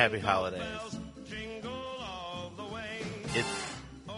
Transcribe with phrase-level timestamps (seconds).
[0.00, 0.62] happy holidays.
[0.62, 3.02] bells, jingle all the way.
[3.34, 3.74] It's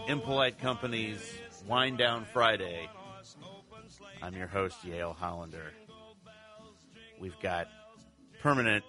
[0.07, 1.19] Impolite Company's
[1.67, 2.87] Wind Down Friday.
[4.21, 5.73] I'm your host, Yale Hollander.
[7.19, 7.67] We've got
[8.41, 8.85] permanent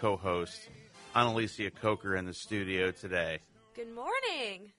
[0.00, 0.70] co host
[1.14, 3.40] Analicia Coker in the studio today.
[3.76, 4.72] Good morning.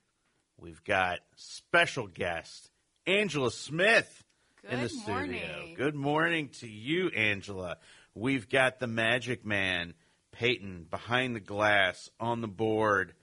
[0.58, 2.72] We've got special guest
[3.06, 4.24] Angela Smith
[4.68, 5.18] in the Good studio.
[5.18, 5.76] morning.
[5.78, 7.78] Good morning to you, Angela.
[8.16, 9.94] We've got the magic man,
[10.40, 13.14] Peyton, behind the glass on the board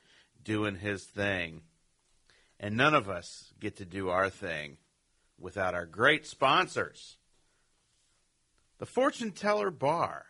[0.45, 1.63] doing his thing.
[2.61, 4.77] And none of us get to do our thing
[5.39, 7.17] without our great sponsors.
[8.77, 10.27] The Fortune Teller Bar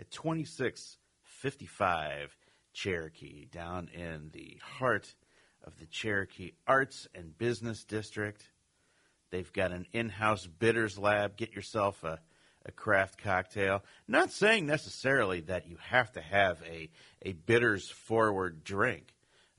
[0.00, 2.36] at 2655
[2.72, 5.14] Cherokee, down in the heart
[5.62, 8.44] of the Cherokee Arts and Business District.
[9.30, 11.36] They've got an in house bitters lab.
[11.36, 12.18] Get yourself a,
[12.66, 13.82] a craft cocktail.
[14.08, 16.90] Not saying necessarily that you have to have a,
[17.22, 19.14] a bitters forward drink.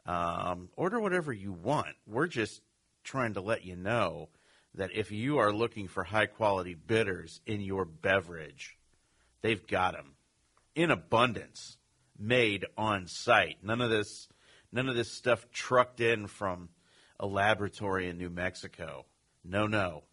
[0.06, 1.96] Um, order whatever you want.
[2.06, 2.62] We're just
[3.04, 4.30] trying to let you know
[4.76, 8.78] that if you are looking for high quality bitters in your beverage,
[9.42, 10.14] they've got them
[10.76, 11.78] in abundance,
[12.20, 13.58] made on site.
[13.64, 14.28] None of this,
[14.72, 16.70] none of this stuff trucked in from
[17.20, 19.06] a laboratory in New Mexico.
[19.44, 20.04] No, no,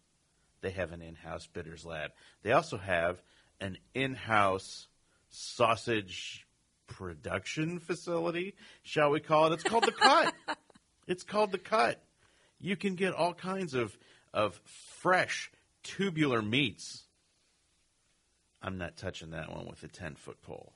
[0.61, 2.11] they have an in-house bitters lab.
[2.43, 3.21] They also have
[3.59, 4.87] an in-house
[5.29, 6.45] sausage
[6.87, 9.53] production facility, shall we call it?
[9.53, 10.33] It's called the Cut.
[11.07, 12.01] it's called the Cut.
[12.59, 13.97] You can get all kinds of
[14.35, 14.59] of
[14.99, 15.49] fresh
[15.81, 17.03] tubular meats.
[18.61, 20.73] I'm not touching that one with a 10 foot pole.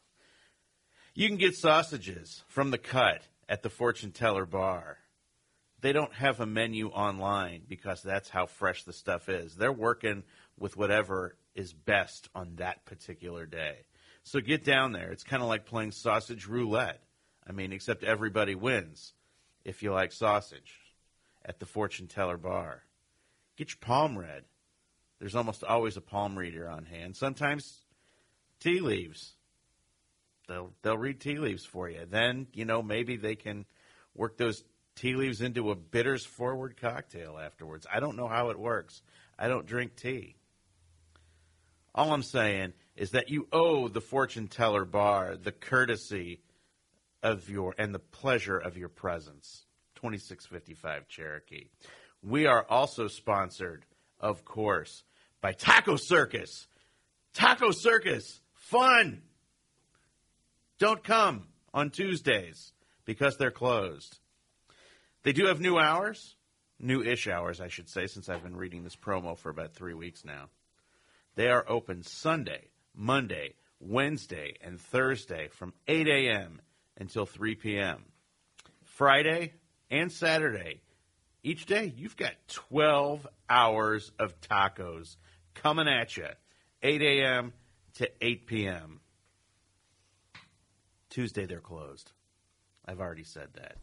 [1.14, 4.98] You can get sausages from the cut at the Fortune Teller Bar.
[5.82, 9.56] They don't have a menu online because that's how fresh the stuff is.
[9.56, 10.24] They're working
[10.58, 13.86] with whatever is best on that particular day.
[14.24, 15.12] So get down there.
[15.12, 17.02] It's kind of like playing sausage roulette.
[17.48, 19.14] I mean, except everybody wins
[19.64, 20.74] if you like sausage
[21.46, 22.84] at the Fortune Teller Bar.
[23.58, 24.44] Get your palm read.
[25.20, 27.16] There's almost always a palm reader on hand.
[27.16, 27.82] Sometimes
[28.60, 29.34] tea leaves.
[30.48, 32.06] They'll they'll read tea leaves for you.
[32.10, 33.66] Then you know maybe they can
[34.16, 34.64] work those
[35.00, 37.88] tea leaves into a bitters forward cocktail afterwards.
[37.92, 39.02] I don't know how it works.
[39.38, 40.36] I don't drink tea.
[41.96, 46.42] All I'm saying is that you owe the fortune teller bar the courtesy
[47.24, 49.66] of your and the pleasure of your presence.
[49.96, 51.68] 2655 Cherokee.
[52.22, 53.86] We are also sponsored,
[54.20, 55.04] of course,
[55.40, 56.68] by Taco Circus.
[57.34, 59.22] Taco Circus, fun.
[60.78, 62.74] Don't come on Tuesdays
[63.06, 64.20] because they're closed.
[65.24, 66.35] They do have new hours,
[66.80, 69.94] new ish hours, I should say, since I've been reading this promo for about three
[69.94, 70.50] weeks now.
[71.35, 76.62] They are open Sunday, Monday, Wednesday, and Thursday from 8 a.m.
[76.97, 78.06] until 3 p.m.
[78.84, 79.53] Friday
[79.91, 80.81] and Saturday,
[81.44, 85.16] each day you've got 12 hours of tacos
[85.53, 86.28] coming at you,
[86.81, 87.53] 8 a.m.
[87.96, 89.00] to 8 p.m.
[91.09, 92.12] Tuesday they're closed.
[92.86, 93.75] I've already said that.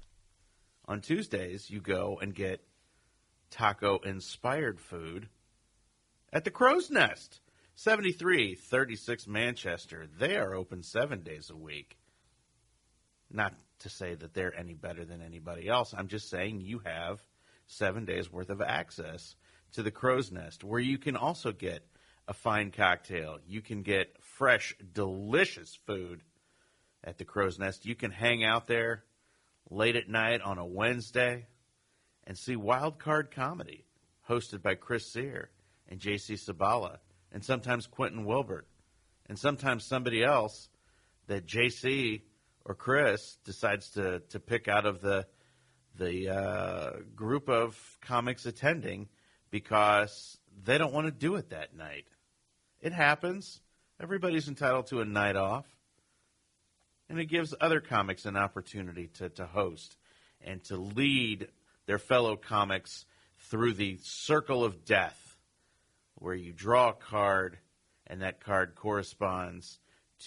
[0.88, 2.64] On Tuesdays, you go and get
[3.50, 5.28] taco inspired food
[6.32, 7.40] at the Crow's Nest,
[7.74, 10.06] 7336 Manchester.
[10.18, 11.98] They are open seven days a week.
[13.30, 15.92] Not to say that they're any better than anybody else.
[15.96, 17.20] I'm just saying you have
[17.66, 19.34] seven days worth of access
[19.72, 21.84] to the Crow's Nest, where you can also get
[22.28, 23.38] a fine cocktail.
[23.46, 26.22] You can get fresh, delicious food
[27.02, 27.86] at the Crow's Nest.
[27.86, 29.02] You can hang out there
[29.70, 31.46] late at night on a Wednesday
[32.26, 33.84] and see Wild Card Comedy,
[34.28, 35.50] hosted by Chris Sear
[35.88, 36.34] and J.C.
[36.34, 36.98] Sabala,
[37.32, 38.66] and sometimes Quentin Wilbert,
[39.28, 40.68] and sometimes somebody else
[41.26, 42.22] that J.C.
[42.64, 45.26] or Chris decides to, to pick out of the
[45.98, 49.08] the uh, group of comics attending
[49.50, 52.04] because they don't want to do it that night.
[52.80, 53.60] It happens.
[54.00, 55.64] Everybody's entitled to a night off.
[57.08, 59.96] And it gives other comics an opportunity to, to host
[60.40, 61.48] and to lead
[61.86, 63.04] their fellow comics
[63.38, 65.36] through the circle of death,
[66.16, 67.58] where you draw a card
[68.06, 69.78] and that card corresponds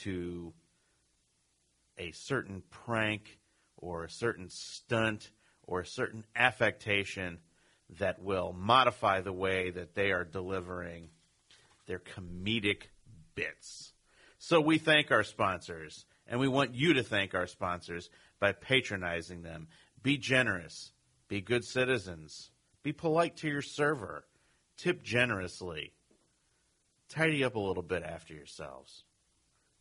[0.04, 0.54] to
[1.98, 3.40] a certain prank
[3.78, 5.32] or a certain stunt
[5.64, 7.40] or a certain affectation
[8.00, 11.10] that will modify the way that they are delivering
[11.88, 12.84] their comedic
[13.36, 13.94] bits.
[14.38, 18.10] So we thank our sponsors, and we want you to thank our sponsors
[18.40, 19.68] by patronizing them.
[20.02, 20.92] Be generous,
[21.28, 22.52] be good citizens,
[22.84, 24.26] be polite to your server,
[24.78, 25.92] tip generously,
[27.10, 29.04] tidy up a little bit after yourselves.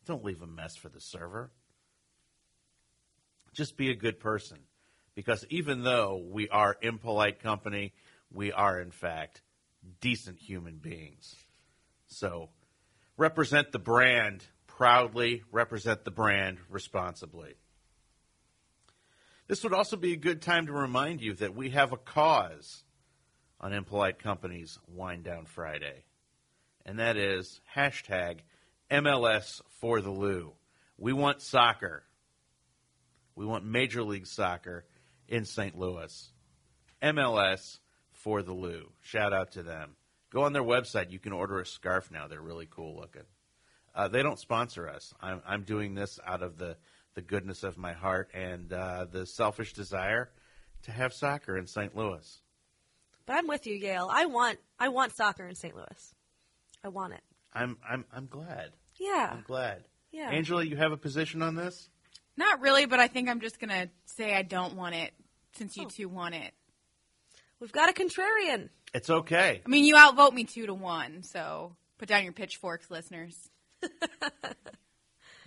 [0.05, 1.51] Don't leave a mess for the server.
[3.53, 4.57] Just be a good person.
[5.15, 7.93] Because even though we are impolite company,
[8.31, 9.41] we are, in fact,
[10.01, 11.35] decent human beings.
[12.07, 12.49] So
[13.17, 14.45] represent the brand
[14.79, 17.53] proudly, represent the brand responsibly.
[19.45, 22.85] This would also be a good time to remind you that we have a cause
[23.59, 26.05] on Impolite Company's Wind Down Friday,
[26.85, 28.37] and that is hashtag
[28.89, 30.53] MLS for the Lou.
[30.97, 32.03] We want soccer.
[33.35, 34.85] We want Major League Soccer
[35.27, 35.77] in St.
[35.77, 36.31] Louis.
[37.03, 37.79] MLS
[38.13, 38.93] for the Lou.
[39.01, 39.97] Shout out to them.
[40.29, 41.11] Go on their website.
[41.11, 42.27] You can order a scarf now.
[42.27, 43.25] They're really cool looking.
[43.95, 45.13] Uh, they don't sponsor us.
[45.21, 46.77] I'm, I'm doing this out of the,
[47.15, 50.29] the goodness of my heart and uh, the selfish desire
[50.83, 51.95] to have soccer in St.
[51.95, 52.39] Louis.
[53.25, 54.07] But I'm with you, Yale.
[54.11, 55.75] I want I want soccer in St.
[55.75, 56.15] Louis.
[56.83, 57.21] I want it.
[57.53, 58.71] I'm I'm I'm glad.
[58.99, 59.29] Yeah.
[59.31, 59.83] I'm glad.
[60.11, 60.29] Yeah.
[60.29, 61.89] Angela, you have a position on this?
[62.37, 65.11] Not really, but I think I'm just gonna say I don't want it
[65.53, 65.89] since you Oh.
[65.89, 66.53] two want it.
[67.59, 68.69] We've got a contrarian.
[68.93, 69.61] It's okay.
[69.63, 73.37] I mean, you outvote me two to one, so put down your pitchforks, listeners.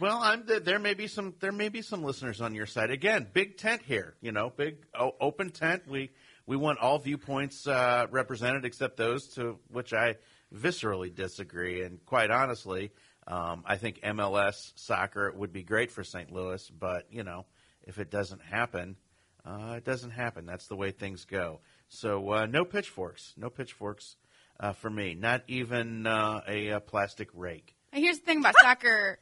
[0.02, 2.90] Well, I'm th- there may be some there may be some listeners on your side.
[2.90, 5.84] Again, big tent here, you know, big open tent.
[5.86, 6.10] We
[6.44, 10.16] we want all viewpoints uh, represented except those to which I
[10.52, 11.82] viscerally disagree.
[11.82, 12.90] And quite honestly,
[13.28, 16.32] um, I think MLS soccer would be great for St.
[16.32, 17.46] Louis, but you know,
[17.84, 18.96] if it doesn't happen,
[19.44, 20.46] uh, it doesn't happen.
[20.46, 21.60] That's the way things go.
[21.86, 24.16] So uh, no pitchforks, no pitchforks
[24.58, 25.14] uh, for me.
[25.14, 27.76] Not even uh, a, a plastic rake.
[27.92, 29.18] And here's the thing about soccer.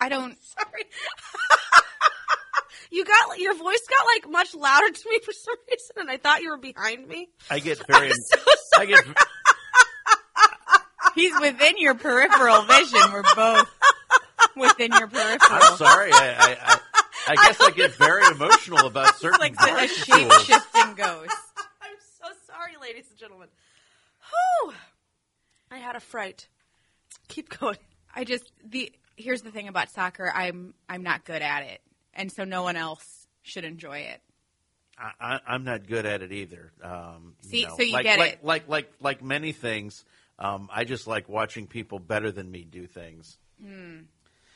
[0.00, 0.36] I don't.
[0.42, 0.84] Sorry.
[2.90, 6.18] you got your voice got like much louder to me for some reason, and I
[6.18, 7.28] thought you were behind me.
[7.50, 8.10] I get very.
[8.12, 8.38] so
[8.76, 9.04] I get.
[11.14, 13.00] He's within your peripheral vision.
[13.12, 13.68] We're both
[14.56, 15.60] within your peripheral.
[15.62, 16.10] I'm sorry.
[16.12, 16.78] I, I, I,
[17.28, 21.36] I guess I get very emotional about certain like bar a shape shifting ghost.
[21.82, 23.48] I'm so sorry, ladies and gentlemen.
[24.30, 24.72] Whew.
[25.70, 26.48] I had a fright.
[27.28, 27.76] Keep going.
[28.14, 30.30] I just the here's the thing about soccer.
[30.34, 31.80] I'm I'm not good at it,
[32.14, 34.20] and so no one else should enjoy it.
[34.98, 36.72] I, I, I'm not good at it either.
[36.82, 38.44] Um, See, know, so you like, get like, it.
[38.44, 40.04] Like like like many things,
[40.38, 43.38] um, I just like watching people better than me do things.
[43.62, 44.00] Hmm.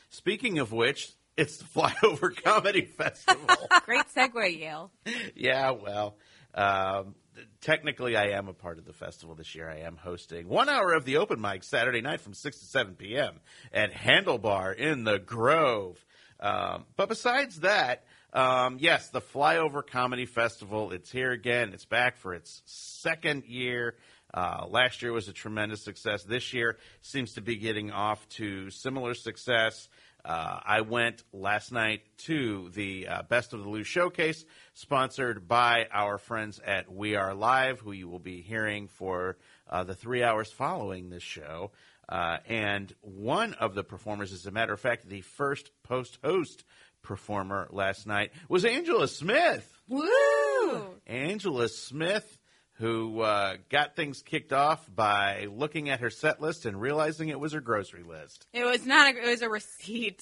[0.09, 3.67] Speaking of which, it's the Flyover Comedy Festival.
[3.85, 4.91] Great segue, Yale.
[5.35, 6.17] yeah, well,
[6.53, 7.15] um,
[7.61, 9.69] technically, I am a part of the festival this year.
[9.69, 12.95] I am hosting one hour of the open mic Saturday night from 6 to 7
[12.95, 13.39] p.m.
[13.73, 16.03] at Handlebar in the Grove.
[16.39, 18.03] Um, but besides that,
[18.33, 21.71] um, yes, the Flyover Comedy Festival, it's here again.
[21.73, 23.95] It's back for its second year.
[24.33, 26.23] Uh, last year was a tremendous success.
[26.23, 29.87] This year seems to be getting off to similar success.
[30.27, 34.43] Uh, I went last night to the uh, Best of the Lou showcase,
[34.73, 39.37] sponsored by our friends at We Are Live, who you will be hearing for
[39.69, 41.71] uh, the three hours following this show.
[42.09, 46.65] Uh, and one of the performers, as a matter of fact, the first post host
[47.03, 49.73] performer last night was Angela Smith.
[49.87, 50.87] Woo!
[51.05, 52.36] Angela Smith,
[52.79, 57.39] who uh, got things kicked off by looking at her set list and realizing it
[57.39, 58.45] was her grocery list.
[58.53, 59.13] It was not.
[59.13, 60.21] A, it was a receipt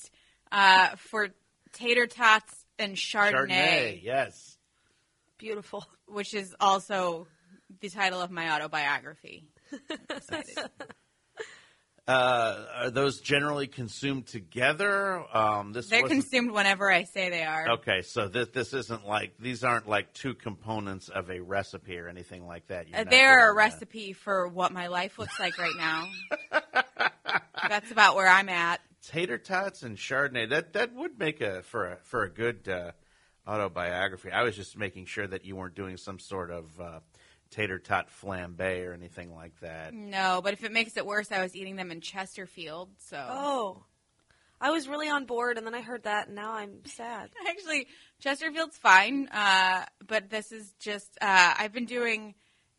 [0.51, 1.29] uh, for
[1.73, 4.57] tater tots and Chardonnay, yes.
[5.37, 5.85] Beautiful.
[6.07, 7.27] which is also
[7.81, 9.47] the title of my autobiography.
[12.07, 15.23] Uh, are those generally consumed together?
[15.35, 17.67] Um, this They're wasn't- consumed whenever I say they are.
[17.79, 22.07] Okay, so this this isn't like these aren't like two components of a recipe or
[22.07, 22.85] anything like that.
[22.93, 23.57] Uh, they're a that.
[23.57, 26.07] recipe for what my life looks like right now.
[27.67, 28.81] That's about where I'm at.
[29.01, 30.49] tater tots and Chardonnay.
[30.49, 32.91] That that would make a for a for a good uh,
[33.47, 34.29] autobiography.
[34.31, 36.99] I was just making sure that you weren't doing some sort of uh,
[37.55, 39.93] tater tot flambe or anything like that.
[39.93, 42.89] No, but if it makes it worse, I was eating them in Chesterfield.
[42.97, 43.83] So Oh.
[44.59, 47.29] I was really on board, and then I heard that, and now I'm sad.
[47.47, 47.87] actually,
[48.21, 49.27] Chesterfield's fine.
[49.27, 52.35] Uh, but this is just uh, I've been doing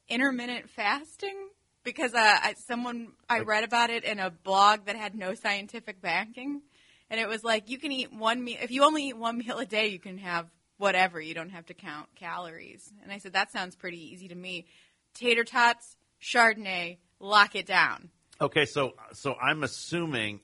[0.08, 1.36] intermittent fasting
[1.84, 6.00] because uh, I, someone I read about it in a blog that had no scientific
[6.00, 6.62] backing,
[7.10, 8.58] and it was like you can eat one meal.
[8.60, 10.46] If you only eat one meal a day, you can have
[10.78, 11.20] whatever.
[11.20, 12.92] You don't have to count calories.
[13.02, 14.66] And I said that sounds pretty easy to me.
[15.14, 18.10] Tater tots, Chardonnay, lock it down.
[18.40, 20.40] Okay, so so I'm assuming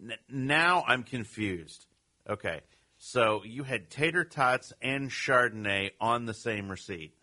[0.00, 1.86] n- now I'm confused.
[2.28, 2.60] Okay,
[2.98, 7.14] so you had tater tots and Chardonnay on the same receipt.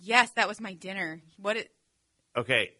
[0.00, 1.20] Yes, that was my dinner.
[1.38, 1.56] What?
[1.56, 1.70] It,
[2.36, 2.70] Okay.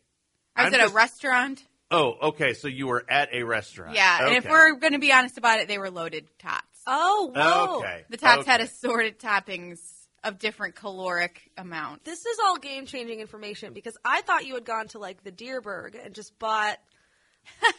[0.57, 1.63] I was I'm at just- a restaurant.
[1.91, 2.55] Oh, okay.
[2.55, 3.95] So you were at a restaurant.
[3.95, 6.65] Yeah, and if we're going to be honest about it, they were loaded tots.
[6.87, 7.79] Oh, whoa.
[7.79, 9.79] okay, The tots had assorted toppings
[10.23, 12.05] of different caloric amounts.
[12.05, 15.33] This is all game changing information because I thought you had gone to like the
[15.33, 16.79] Dierberg and just bought.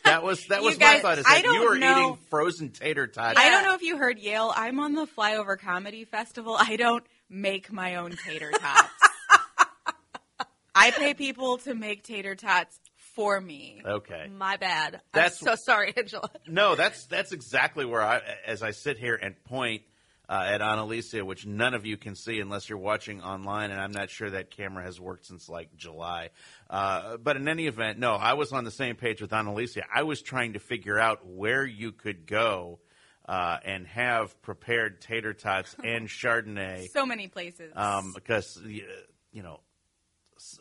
[0.06, 1.18] That was that You was my thought.
[1.18, 3.40] Is I that you don't were know- eating frozen tater tots?
[3.40, 4.54] I don't know if you heard Yale.
[4.56, 6.56] I'm on the Flyover Comedy Festival.
[6.60, 8.90] I don't make my own tater tots.
[10.76, 12.80] I pay people to make tater tots
[13.16, 13.82] for me.
[13.86, 14.28] Okay.
[14.32, 15.02] My bad.
[15.14, 16.30] That's- I'm so sorry, Angela.
[16.48, 19.84] No, that's that's exactly where I, as I sit here and point
[20.28, 23.92] uh, at Analicia, which none of you can see unless you're watching online, and I'm
[23.92, 26.30] not sure that camera has worked since like July.
[26.70, 29.84] Uh, but in any event, no, I was on the same page with Analicia.
[29.94, 32.80] I was trying to figure out where you could go
[33.28, 37.72] uh, and have prepared tater tots and Chardonnay, So many places.
[37.76, 39.60] um, because you know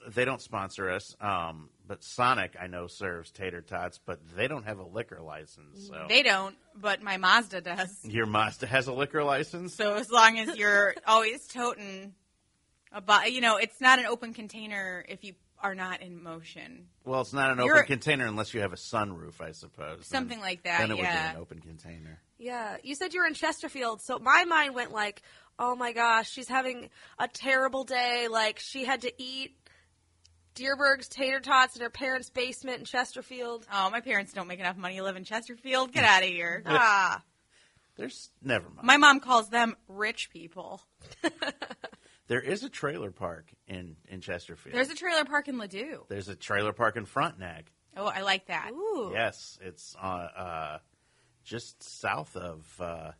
[0.08, 1.16] they don't sponsor us.
[1.20, 5.88] Um, but Sonic, I know, serves tater tots, but they don't have a liquor license.
[5.88, 7.98] So they don't, but my Mazda does.
[8.04, 9.74] your Mazda has a liquor license.
[9.74, 12.14] So as long as you're always toting
[12.92, 16.86] a bo- you know, it's not an open container if you are not in motion.
[17.04, 20.06] Well, it's not an You're- open container unless you have a sunroof, I suppose.
[20.06, 21.02] Something Then- like that, Then it yeah.
[21.26, 22.20] would be an open container.
[22.38, 25.22] Yeah, you said you were in Chesterfield, so my mind went like,
[25.58, 28.28] "Oh my gosh, she's having a terrible day.
[28.28, 29.56] Like she had to eat
[30.54, 34.76] Dierbergs tater tots in her parents' basement in Chesterfield." Oh, my parents don't make enough
[34.76, 35.92] money to live in Chesterfield.
[35.92, 36.62] Get out of here.
[36.66, 37.22] Ah,
[37.96, 38.86] There's never mind.
[38.86, 40.80] My mom calls them rich people.
[42.28, 44.74] there is a trailer park in in Chesterfield.
[44.74, 46.08] There's a trailer park in Ladue.
[46.08, 47.70] There's a trailer park in Frontenac.
[47.96, 48.70] Oh, I like that.
[48.72, 50.78] ooh, Yes, it's uh, uh,
[51.44, 53.12] just south of uh,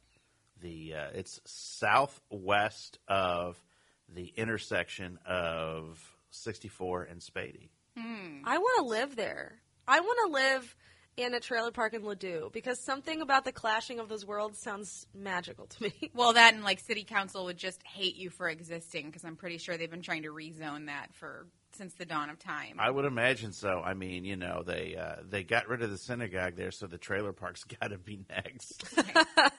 [0.60, 0.94] the.
[0.94, 3.62] Uh, it's southwest of
[4.08, 7.68] the intersection of 64 and Spoede.
[7.96, 9.60] I want to live there.
[9.86, 10.76] I want to live
[11.16, 15.06] in a trailer park in Ladue because something about the clashing of those worlds sounds
[15.14, 15.92] magical to me.
[16.14, 19.58] Well, that and like city council would just hate you for existing because I'm pretty
[19.58, 22.76] sure they've been trying to rezone that for since the dawn of time.
[22.78, 23.80] I would imagine so.
[23.84, 26.98] I mean, you know, they uh, they got rid of the synagogue there, so the
[26.98, 28.84] trailer park's got to be next.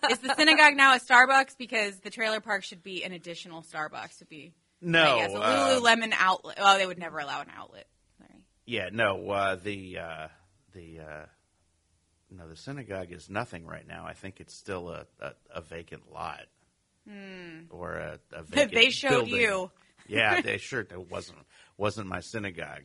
[0.09, 1.57] Is the synagogue now a Starbucks?
[1.57, 4.53] Because the trailer park should be an additional Starbucks to be.
[4.81, 6.57] No, a uh, Lululemon outlet.
[6.59, 7.87] Oh, they would never allow an outlet.
[8.17, 8.43] Sorry.
[8.65, 9.29] yeah, no.
[9.29, 10.27] Uh, the uh,
[10.73, 11.25] the uh,
[12.31, 14.05] no, the synagogue is nothing right now.
[14.05, 16.45] I think it's still a, a, a vacant lot
[17.69, 18.71] or a, a vacant.
[18.71, 18.75] Hmm.
[18.75, 19.35] they showed building.
[19.35, 19.71] you.
[20.07, 21.39] yeah, they sure it wasn't
[21.77, 22.83] wasn't my synagogue.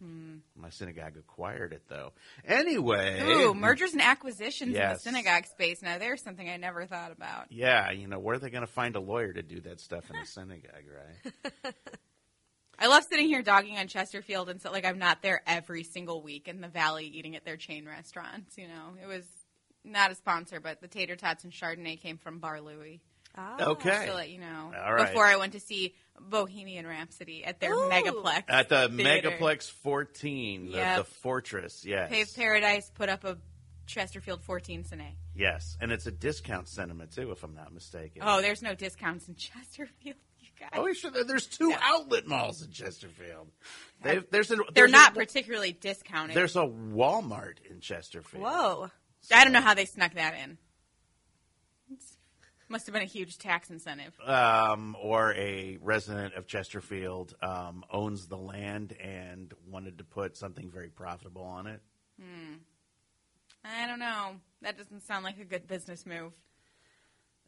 [0.00, 2.12] My synagogue acquired it though.
[2.44, 5.82] Anyway, Ooh, mergers and acquisitions in the synagogue space.
[5.82, 7.46] Now there's something I never thought about.
[7.50, 10.08] yeah, you know where are they going to find a lawyer to do that stuff
[10.10, 10.84] in a synagogue,
[11.64, 11.74] right?
[12.78, 16.22] I love sitting here dogging on Chesterfield and so like I'm not there every single
[16.22, 18.56] week in the valley eating at their chain restaurants.
[18.56, 19.24] You know, it was
[19.84, 23.00] not a sponsor, but the tater tots and Chardonnay came from Bar Louie.
[23.36, 23.56] Ah.
[23.60, 23.90] Okay.
[23.90, 24.72] Just to let you know.
[24.84, 25.08] All right.
[25.08, 27.88] Before I went to see Bohemian Rhapsody at their Ooh.
[27.90, 28.44] Megaplex.
[28.48, 29.30] At the theater.
[29.30, 30.96] Megaplex 14, the, Yep.
[30.98, 32.10] the Fortress, yes.
[32.10, 33.38] Paved Paradise put up a
[33.86, 35.14] Chesterfield 14 Cine.
[35.34, 38.22] Yes, and it's a discount cinema too, if I'm not mistaken.
[38.24, 40.70] Oh, there's no discounts in Chesterfield, you guys.
[40.74, 41.10] Oh, sure.
[41.10, 43.48] there- uh, There's two outlet malls in Chesterfield.
[44.02, 46.36] They've, there's a, They're not A, particularly discounted.
[46.36, 48.42] there's a Walmart in Chesterfield.
[48.44, 48.90] Whoa.
[49.34, 50.58] I don't know how they snuck that in.
[52.70, 54.12] Must have been a huge tax incentive.
[54.20, 60.70] Um, or a resident of Chesterfield um, owns the land and wanted to put something
[60.70, 61.80] very profitable on it.
[63.64, 64.32] I don't know.
[64.62, 66.32] That doesn't sound like a good business move.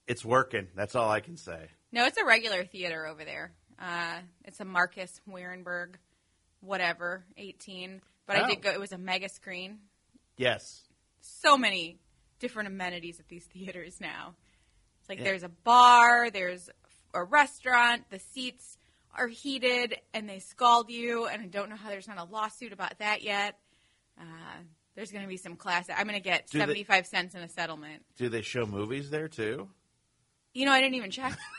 [0.07, 0.69] It's working.
[0.75, 1.69] That's all I can say.
[1.93, 3.53] No, it's a regular theater over there.
[3.79, 5.95] Uh, it's a Marcus Wehrenberg,
[6.61, 8.00] whatever, 18.
[8.27, 8.49] But I Oh.
[8.49, 8.71] did go.
[8.71, 9.79] It was a mega screen.
[10.37, 10.85] Yes.
[11.21, 11.99] So many
[12.39, 14.35] different amenities at these theaters now.
[15.11, 15.25] Like Yeah.
[15.25, 16.71] there's a bar, there's
[17.12, 18.79] a restaurant, the seats
[19.14, 21.26] are heated, and they scald you.
[21.26, 23.59] And I don't know how there's not a lawsuit about that yet.
[24.19, 24.25] Uh,
[24.95, 25.88] there's going to be some class.
[25.90, 28.05] I'm going to get Do they- 75 cents in a settlement.
[28.17, 29.69] Do they show movies there too?
[30.55, 31.37] You know, I didn't even check.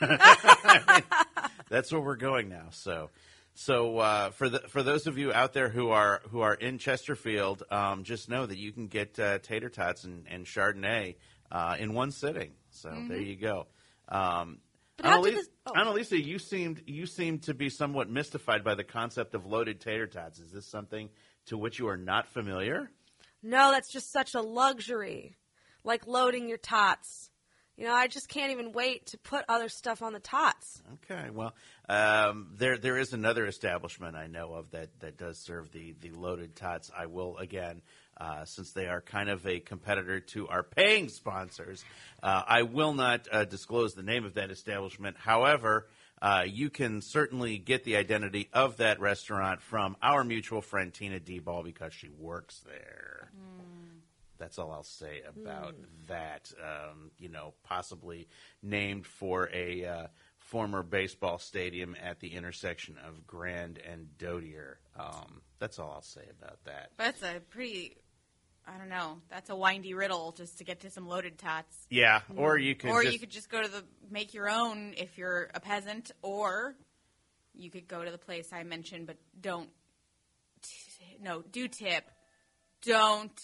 [1.68, 2.68] That's where we're going now.
[2.70, 3.10] So,
[3.54, 6.78] So uh, for the, for those of you out there who are who are in
[6.78, 11.16] Chesterfield, um, just know that you can get uh, tater tots and, and Chardonnay
[11.50, 12.52] uh, in one sitting.
[12.72, 13.66] So there you go.
[14.08, 14.58] Um,
[15.02, 15.72] Analicia, this- oh.
[15.72, 20.06] Analicia, you seemed you seemed to be somewhat mystified by the concept of loaded tater
[20.06, 20.38] tots.
[20.38, 21.08] Is this something
[21.46, 22.90] to which you are not familiar?
[23.42, 25.36] No, that's just such a luxury.
[25.84, 27.30] Like loading your tots.
[27.76, 30.82] You know, I just can't even wait to put other stuff on the tots.
[31.04, 31.54] Okay, well,
[31.88, 36.10] um, there there is another establishment I know of that, that does serve the, the
[36.10, 36.90] loaded tots.
[36.96, 37.80] I will again,
[38.20, 41.82] uh, since they are kind of a competitor to our paying sponsors,
[42.22, 45.16] uh, I will not uh, disclose the name of that establishment.
[45.16, 45.88] However,
[46.20, 51.18] uh, you can certainly get the identity of that restaurant from our mutual friend Tina
[51.18, 53.21] D Ball because she works there.
[54.42, 55.76] That's all I'll say about
[56.08, 56.50] that.
[56.60, 58.26] Um, you know, possibly
[58.60, 60.06] named for a uh,
[60.36, 64.78] former baseball stadium at the intersection of Grand and Dodier.
[64.98, 66.90] Um, that's all I'll say about that.
[66.98, 67.98] That's a pretty.
[68.66, 69.20] I don't know.
[69.30, 71.76] That's a windy riddle just to get to some loaded tots.
[71.88, 74.94] Yeah, or you could or just, you could just go to the make your own
[74.96, 76.74] if you're a peasant, or
[77.54, 79.70] you could go to the place I mentioned, but don't.
[80.62, 82.10] T- no, do tip.
[82.84, 83.40] Don't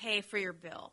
[0.00, 0.92] pay for your bill.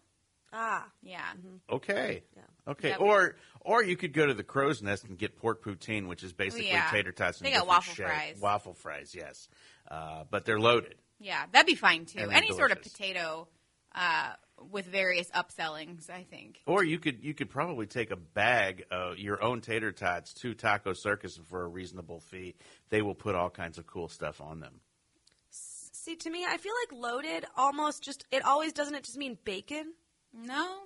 [0.53, 0.88] Ah.
[1.01, 1.21] Yeah.
[1.69, 2.43] okay, Yeah.
[2.71, 2.95] okay, Yeah.
[2.97, 6.31] or or you could go to the Crow's Nest and get pork poutine, which is
[6.33, 6.89] basically yeah.
[6.91, 7.41] tater tots.
[7.41, 8.05] in They a got different waffle shape.
[8.05, 8.39] fries.
[8.41, 9.50] Waffle fries, yes,
[9.91, 10.95] uh, but they're loaded.
[11.19, 12.19] Yeah, that'd be fine too.
[12.19, 12.93] And they're Any sort of delicious.
[12.93, 13.47] potato
[13.95, 14.33] uh,
[14.71, 16.62] with various upsellings, I think.
[16.65, 20.53] Or you could you could probably take a bag of your own tater tots to
[20.53, 22.55] Taco Circus for a reasonable fee.
[22.89, 24.79] They will put all kinds of cool stuff on them.
[26.05, 29.39] See, to me, I feel like loaded almost just, it always doesn't it just mean
[29.43, 29.93] bacon?
[30.31, 30.81] No,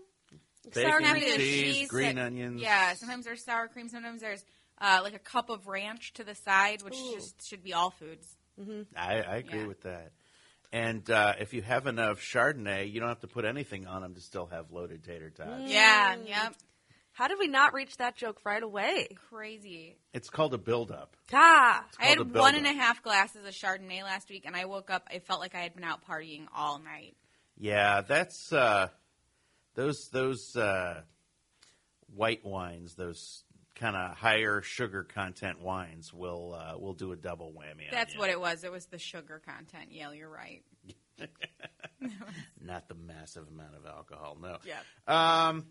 [0.73, 2.61] Bacon, Sour cream there's cheese, cheese green that- onions.
[2.61, 3.89] Yeah, sometimes there's sour cream.
[3.89, 4.45] Sometimes there's
[4.79, 7.15] uh, like a cup of ranch to the side, which Ooh.
[7.15, 8.27] just should be all foods.
[8.95, 9.67] I, I agree Yeah.
[9.67, 10.11] with that.
[10.71, 14.13] And uh, if you have enough Chardonnay, you don't have to put anything on them
[14.15, 15.63] to still have loaded tater tots.
[15.65, 16.53] Yeah, yep.
[17.19, 19.09] How did we not reach that joke right away?
[19.29, 19.97] Crazy.
[20.13, 21.17] It's called a build-up.
[21.33, 21.85] Ah.
[21.99, 22.81] I had called a one and a build-up.
[22.81, 25.05] half glasses of Chardonnay last week, and I woke up.
[25.13, 27.17] I felt like I had been out partying all night.
[27.57, 28.87] Yeah, that's uh,
[29.75, 31.01] those those uh,
[32.15, 33.43] white wines, those
[33.75, 37.83] kind of higher sugar content wines will uh, will do a double whammy.
[37.83, 38.19] on That's you.
[38.21, 38.63] what it was.
[38.63, 39.89] It was the sugar content.
[39.91, 40.63] Yeah, you're right.
[42.61, 44.37] not the massive amount of alcohol.
[44.41, 44.57] No.
[44.65, 44.79] Yeah.
[45.05, 45.65] Um,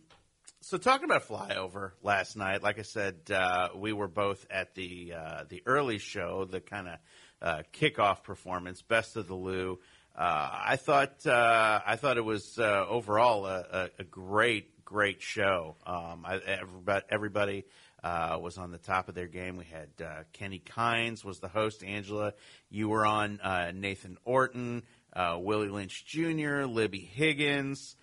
[0.60, 5.14] so talking about flyover last night, like I said, uh, we were both at the
[5.16, 6.98] uh, the early show, the kind of
[7.40, 9.78] uh, kickoff performance, best of the Lou.
[10.16, 15.76] Uh, I thought uh, I thought it was uh, overall a, a, great great show.
[15.86, 17.64] Um, I, everybody everybody
[18.02, 19.56] was on the top of their game.
[19.56, 21.84] We had Kenny Kines was the host.
[21.84, 22.34] Angela,
[22.68, 23.38] you were on.
[23.74, 24.82] Nathan Orton,
[25.16, 27.94] Willie Lynch Jr., Libby Higgins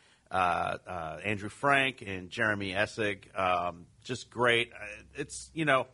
[1.24, 3.38] Andrew Frank and Jeremy Essig.
[3.38, 4.72] Um, just great.
[4.74, 5.88] Uh, It's you know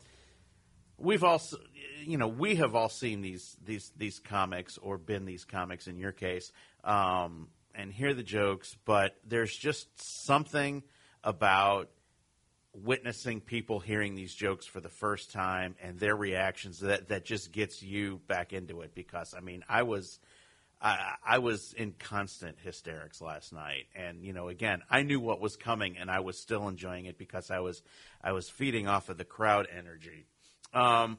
[0.98, 1.42] we've all
[2.04, 5.98] you know we have all seen these these these comics or been these comics in
[5.98, 6.52] your case
[6.84, 9.88] um, and hear the jokes, but there's just
[10.26, 10.84] something
[11.24, 11.90] about
[12.74, 17.52] witnessing people hearing these jokes for the first time and their reactions that that just
[17.52, 20.20] gets you back into it because I mean I was
[20.82, 25.40] I, I was in constant hysterics last night, and you know, again, I knew what
[25.40, 27.84] was coming, and I was still enjoying it because I was
[28.24, 30.26] I was feeding off of the crowd energy.
[30.74, 31.18] Um,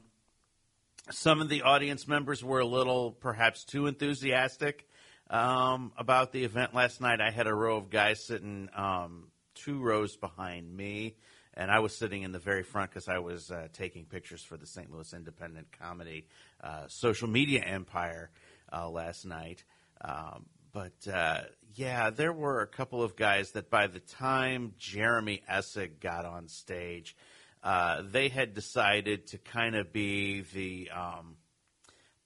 [1.11, 4.87] some of the audience members were a little, perhaps, too enthusiastic
[5.29, 7.21] um, about the event last night.
[7.21, 11.15] I had a row of guys sitting um, two rows behind me,
[11.55, 14.57] and I was sitting in the very front because I was uh, taking pictures for
[14.57, 14.91] the St.
[14.91, 16.27] Louis Independent Comedy
[16.63, 18.31] uh, social media empire
[18.71, 19.63] uh, last night.
[20.01, 21.41] Um, but uh,
[21.75, 26.47] yeah, there were a couple of guys that by the time Jeremy Essig got on
[26.47, 27.15] stage,
[27.63, 31.37] uh, they had decided to kind of be the um,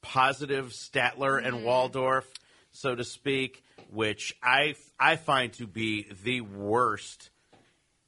[0.01, 2.25] positive Statler and Waldorf,
[2.71, 7.29] so to speak, which I I find to be the worst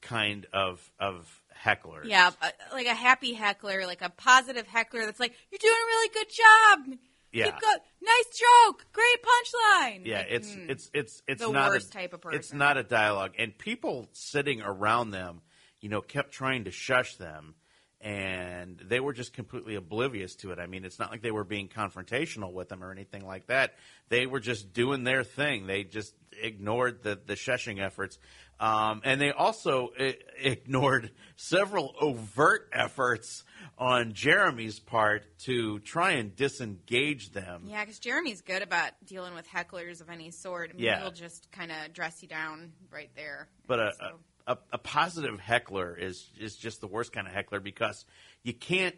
[0.01, 2.05] kind of of hecklers.
[2.05, 5.87] Yeah, uh, like a happy heckler, like a positive heckler that's like, "You're doing a
[5.87, 6.99] really good job.
[7.31, 7.45] Yeah.
[7.45, 7.53] Keep
[8.01, 10.69] nice joke, great punchline." Yeah, Like, it's mm.
[10.69, 12.39] it's it's it's The not worst a, type of person.
[12.39, 15.41] It's not a dialogue, and people sitting around them,
[15.81, 17.55] you know, kept trying to shush them,
[18.01, 20.59] and they were just completely oblivious to it.
[20.59, 23.75] I mean, it's not like they were being confrontational with them or anything like that.
[24.07, 25.67] They were just doing their thing.
[25.67, 28.17] They just ignored the the shushing efforts,
[28.59, 33.43] um, and they also I- ignored several overt efforts
[33.77, 37.63] on Jeremy's part to try and disengage them.
[37.67, 40.71] Yeah, because Jeremy's good about dealing with hecklers of any sort.
[40.71, 41.01] I mean, Yeah.
[41.01, 43.47] he'll just kind of dress you down right there.
[43.67, 47.59] But a, So- a, a positive heckler is is just the worst kind of heckler
[47.59, 48.03] because
[48.43, 48.95] you can't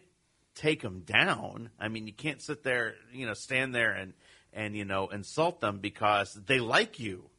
[0.54, 1.70] take them down.
[1.78, 4.14] I mean, you can't sit there, you know, stand there and
[4.52, 7.30] and you know insult them because they like you,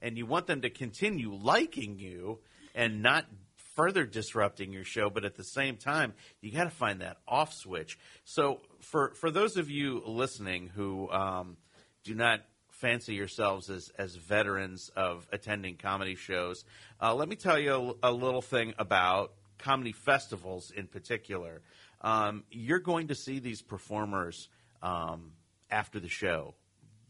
[0.00, 2.38] and you want them to continue liking you
[2.74, 3.26] and not
[3.74, 5.08] further disrupting your show.
[5.08, 7.98] But at the same time, you got to find that off switch.
[8.24, 11.56] So for for those of you listening who um,
[12.04, 16.64] do not fancy yourselves as, as veterans of attending comedy shows,
[17.00, 21.60] uh, let me tell you a, a little thing about comedy festivals in particular.
[22.00, 24.48] Um, you're going to see these performers
[24.82, 25.32] um,
[25.70, 26.54] after the show.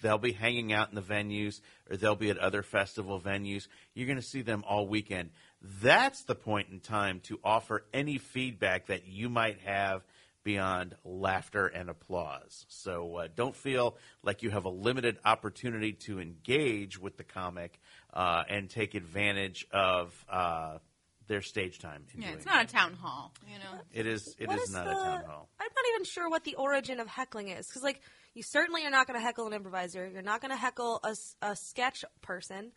[0.00, 3.68] They'll be hanging out in the venues or they'll be at other festival venues.
[3.94, 5.30] You're going to see them all weekend.
[5.82, 10.04] That's the point in time to offer any feedback that you might have
[10.44, 12.64] beyond laughter and applause.
[12.68, 17.78] So uh, don't feel like you have a limited opportunity to engage with the comic
[18.14, 20.78] uh, and take advantage of uh,
[21.26, 22.04] their stage time.
[22.16, 23.80] yeah, it's not a town hall, you know.
[23.92, 24.34] It is.
[24.38, 25.48] It What is not the- a town hall.
[25.60, 27.66] I'm not even sure what the origin of heckling is.
[27.66, 28.00] Because, like,
[28.38, 30.06] you certainly are not going to heckle an improviser.
[30.06, 32.70] You're not going to heckle a, a sketch person.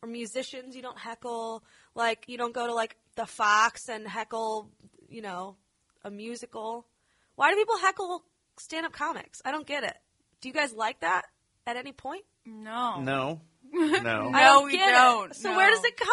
[0.00, 1.64] Or musicians, you don't heckle,
[1.96, 4.70] like, you don't go to, like, the Fox and heckle,
[5.08, 5.56] you know,
[6.04, 6.86] a musical.
[7.34, 8.22] Why do people heckle
[8.60, 9.42] stand up comics?
[9.44, 9.96] I don't get it.
[10.40, 11.24] Do you guys like that
[11.66, 12.22] at any point?
[12.46, 13.00] No.
[13.00, 13.40] No,
[13.72, 13.80] no.
[13.82, 14.92] I No, don't we get it.
[14.92, 15.34] don't.
[15.34, 15.56] So No.
[15.56, 16.08] where does it come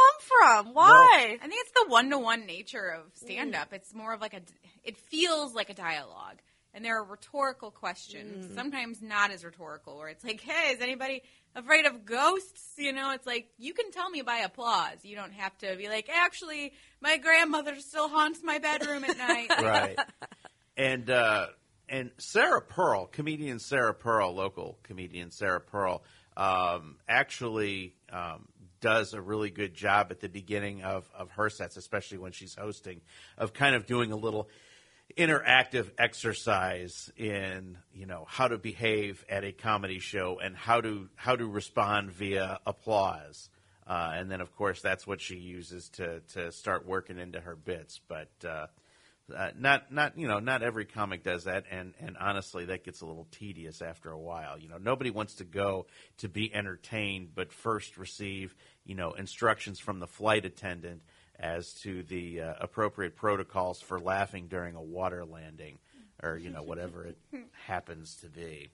[0.65, 0.73] from?
[0.73, 1.37] Why?
[1.39, 3.69] I think it's the one to one nature of stand up.
[3.69, 3.75] Mm.
[3.75, 4.41] It's more of like a,
[4.83, 6.39] it feels like a dialogue.
[6.75, 11.23] And there are rhetorical questions, sometimes not as rhetorical, where it's like, hey, is anybody
[11.55, 12.73] afraid of ghosts?
[12.77, 14.97] You know, it's like, you can tell me by applause.
[15.03, 19.49] You don't have to be like, actually, my grandmother still haunts my bedroom at night.
[19.61, 19.97] right.
[20.75, 21.47] And uh,
[21.87, 26.03] and Sarah Pearl, comedian Sarah Pearl, local comedian Sarah Pearl,
[26.35, 28.49] um, actually um,
[28.81, 32.55] does a really good job at the beginning of, of her sets, especially when she's
[32.55, 33.01] hosting,
[33.37, 34.49] of kind of doing a little
[35.17, 41.09] interactive exercise in you know how to behave at a comedy show and how to
[41.15, 43.49] how to respond via applause.
[43.87, 47.55] Uh, and then of course that's what she uses to to start working into her
[47.55, 48.01] bits.
[48.07, 48.67] But uh,
[49.33, 51.65] uh, not not you know not every comic does that.
[51.71, 54.59] And and honestly that gets a little tedious after a while.
[54.59, 55.85] You know nobody wants to go
[56.17, 61.03] to be entertained but first receive you know instructions from the flight attendant
[61.39, 65.79] as to the uh, appropriate protocols for laughing during a water landing
[66.23, 67.17] or you know whatever it
[67.65, 68.69] happens to be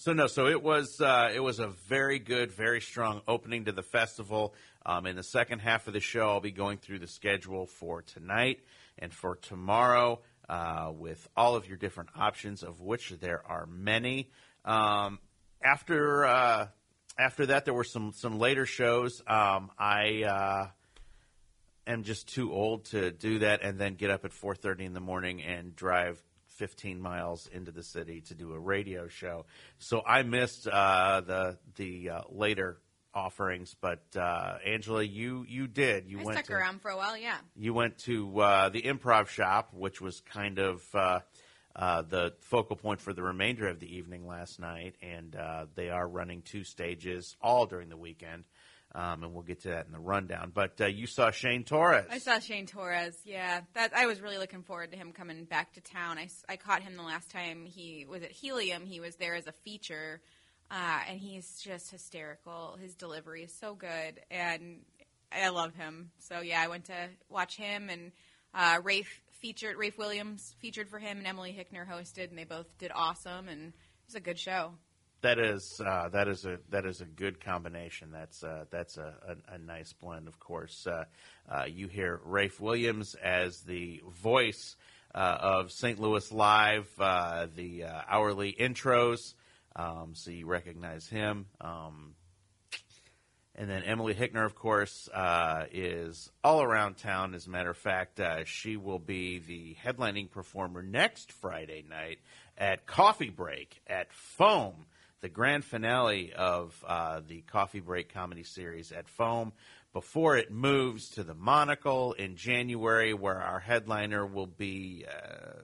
[0.00, 3.72] so no, so it was uh, it was a very good, very strong opening to
[3.72, 4.54] the festival.
[4.86, 8.02] Um, in the second half of the show, I'll be going through the schedule for
[8.02, 8.60] tonight
[8.96, 14.30] and for tomorrow uh, with all of your different options, of which there are many.
[14.64, 15.18] Um,
[15.60, 16.68] after uh,
[17.18, 19.20] after that, there were some some later shows.
[19.26, 20.66] Um, I uh,
[21.88, 25.00] am just too old to do that and then get up at 4:30 in the
[25.00, 26.22] morning and drive
[26.56, 29.46] 15 miles into the city to do a radio show.
[29.78, 32.78] So I missed uh, the the uh, later
[33.14, 36.06] offerings, but uh, Angela, you you did.
[36.06, 37.38] You I went stuck to, around for a while, yeah.
[37.56, 41.20] You went to uh, the Improv Shop, which was kind of uh,
[41.74, 45.90] uh, the focal point for the remainder of the evening last night, and uh, they
[45.90, 48.44] are running two stages all during the weekend.
[48.94, 50.50] Um, and we'll get to that in the rundown.
[50.54, 52.06] But uh, you saw Shane Torres.
[52.10, 53.16] I saw Shane Torres.
[53.24, 56.18] Yeah, that I was really looking forward to him coming back to town.
[56.18, 58.86] I, I caught him the last time he was at Helium.
[58.86, 60.20] He was there as a feature,
[60.70, 62.78] uh, and he's just hysterical.
[62.80, 64.80] His delivery is so good, and
[65.30, 66.10] I love him.
[66.18, 68.12] So yeah, I went to watch him and
[68.54, 69.76] uh, Rafe featured.
[69.76, 73.68] Rafe Williams featured for him, and Emily Hickner hosted, and they both did awesome, and
[73.68, 73.74] it
[74.06, 74.72] was a good show.
[75.20, 78.10] That is uh, that is a that is a good combination.
[78.12, 80.28] That's uh, that's a, a, a nice blend.
[80.28, 81.04] Of course, uh,
[81.50, 84.76] uh, you hear Rafe Williams as the voice
[85.12, 85.98] uh, of St.
[85.98, 89.34] Louis Live, uh, the hourly intros,
[89.74, 91.46] um, so you recognize him.
[91.60, 92.14] Um,
[93.56, 95.08] and then Emily Hickner, of course,
[95.72, 97.34] is all around town.
[97.34, 102.18] As a matter of fact, she will be the headlining performer next Friday night
[102.56, 104.86] at Coffee Break at Foam,
[105.20, 109.52] the grand finale of uh, the Coffee Break comedy series at Foam,
[109.92, 115.04] before it moves to the Monocle in January, where our headliner will be.
[115.08, 115.62] Uh,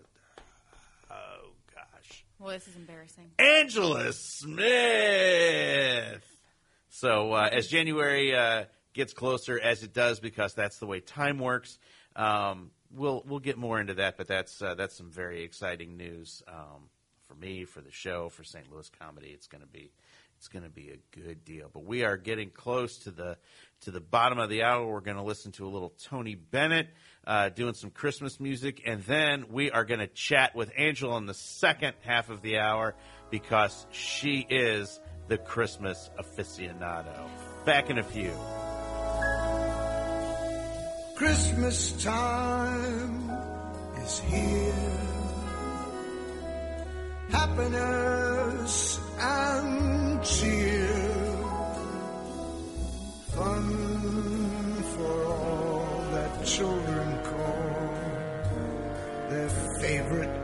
[1.10, 2.24] oh, gosh.
[2.38, 3.30] Well, this is embarrassing.
[3.38, 4.64] Angela Smith.
[6.88, 11.38] So uh, as January uh, gets closer, as it does, because that's the way time
[11.38, 11.78] works,
[12.16, 16.42] um, we'll we'll get more into that, but that's uh, that's some very exciting news
[16.48, 16.88] um,
[17.34, 18.70] for me, for the show, for St.
[18.72, 19.28] Louis comedy.
[19.28, 19.90] It's going to be
[20.36, 21.70] it's going to be a good deal.
[21.72, 23.36] But we are getting close to the
[23.82, 24.86] to the bottom of the hour.
[24.86, 26.88] We're going to listen to a little Tony Bennett
[27.26, 31.26] uh, doing some Christmas music, and then we are going to chat with Angela in
[31.26, 32.94] the second half of the hour
[33.30, 37.28] because she is the Christmas aficionado.
[37.64, 38.32] Back in a few.
[41.16, 43.30] Christmas time
[44.02, 45.13] is here.
[47.34, 50.86] Happiness and cheer.
[53.34, 53.68] Fun
[54.94, 57.90] for all that children call
[59.30, 59.48] their
[59.80, 60.43] favorite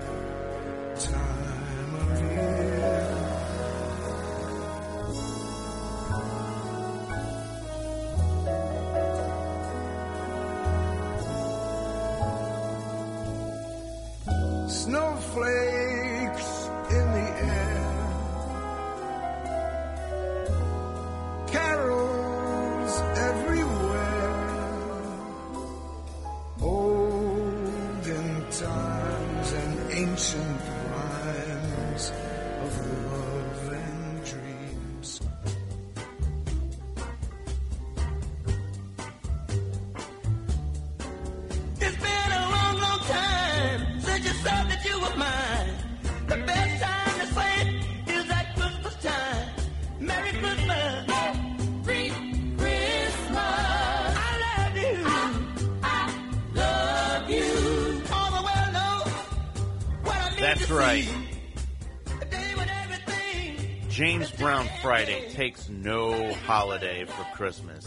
[64.82, 67.86] Friday takes no holiday for Christmas.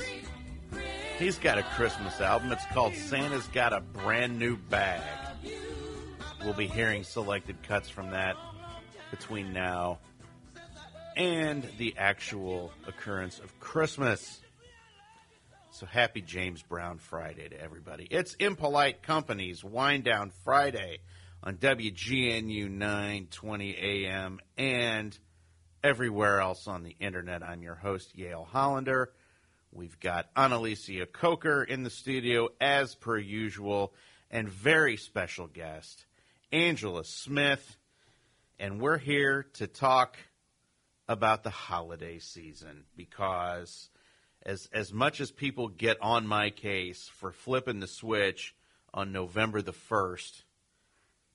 [1.18, 2.52] He's got a Christmas album.
[2.52, 5.02] It's called Santa's Got a Brand New Bag.
[6.44, 8.36] We'll be hearing selected cuts from that
[9.10, 9.98] between now
[11.18, 14.40] and the actual occurrence of Christmas.
[15.72, 18.08] So happy James Brown Friday to everybody.
[18.12, 21.00] It's Impolite Company's Wind Down Friday
[21.42, 25.18] on WGNU 920 AM and
[25.84, 27.44] everywhere else on the internet.
[27.44, 29.12] I'm your host, Yale Hollander.
[29.72, 33.94] We've got Analicia Coker in the studio as per usual,
[34.32, 36.06] and very special guest,
[36.52, 37.78] Angela Smith.
[38.60, 40.18] And we're here to talk
[41.10, 43.90] about the holiday season because
[44.46, 48.56] as as much as people get on my case for flipping the switch
[48.94, 50.44] on November the 1st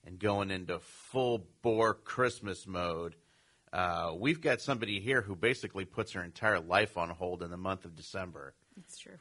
[0.07, 3.15] and going into full bore Christmas mode,
[3.73, 7.57] uh, we've got somebody here who basically puts her entire life on hold in the
[7.57, 9.19] month of December, That's true.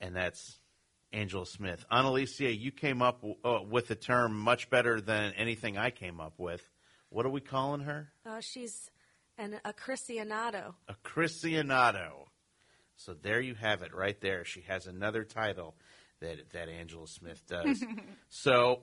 [0.00, 0.58] and that's
[1.12, 1.84] Angela Smith.
[1.90, 6.34] Analicia, you came up uh, with the term much better than anything I came up
[6.38, 6.62] with.
[7.10, 8.08] What are we calling her?
[8.26, 8.90] Uh, she's
[9.38, 10.74] an acrisionado.
[10.88, 12.26] A Christianato.
[12.96, 14.44] So there you have it, right there.
[14.44, 15.74] She has another title
[16.20, 17.82] that that Angela Smith does.
[18.28, 18.82] so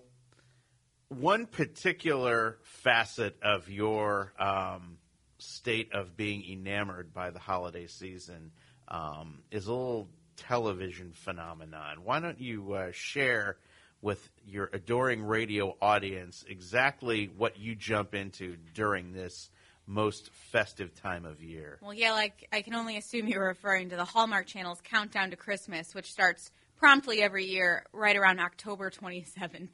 [1.09, 4.97] one particular facet of your um,
[5.37, 8.51] state of being enamored by the holiday season
[8.87, 12.03] um, is a little television phenomenon.
[12.03, 13.57] Why don't you uh, share
[14.01, 19.49] with your adoring radio audience exactly what you jump into during this
[19.87, 21.79] most festive time of year?
[21.81, 25.35] Well, yeah, like I can only assume you're referring to the Hallmark Channel's Countdown to
[25.35, 29.69] Christmas, which starts promptly every year right around October 27th.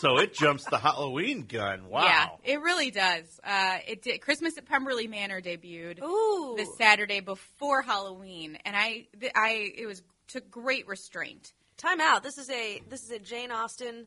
[0.00, 1.88] So it jumps the Halloween gun.
[1.90, 2.04] Wow.
[2.04, 3.40] Yeah, it really does.
[3.44, 4.20] Uh, it did.
[4.20, 6.54] Christmas at Pemberley Manor debuted Ooh.
[6.56, 11.52] the Saturday before Halloween, and I, th- I, it was to great restraint.
[11.76, 12.22] Time out.
[12.22, 14.06] This is a this is a Jane Austen.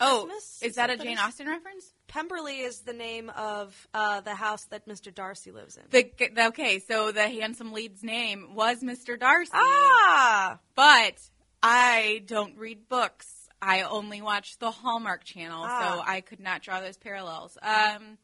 [0.00, 0.62] Oh, Christmas?
[0.62, 1.18] is that a Jane?
[1.18, 1.92] Austen reference?
[2.08, 5.14] Pemberley is the name of uh, the house that Mr.
[5.14, 5.82] Darcy lives in.
[5.90, 9.18] The, the- okay, so the handsome lead's name was Mr.
[9.18, 11.14] Darcy, ah, but
[11.62, 13.39] I don't read books.
[13.62, 16.04] I only watch the Hallmark Channel, so Ah.
[16.06, 17.58] I could not draw those parallels.
[17.60, 18.16] Um,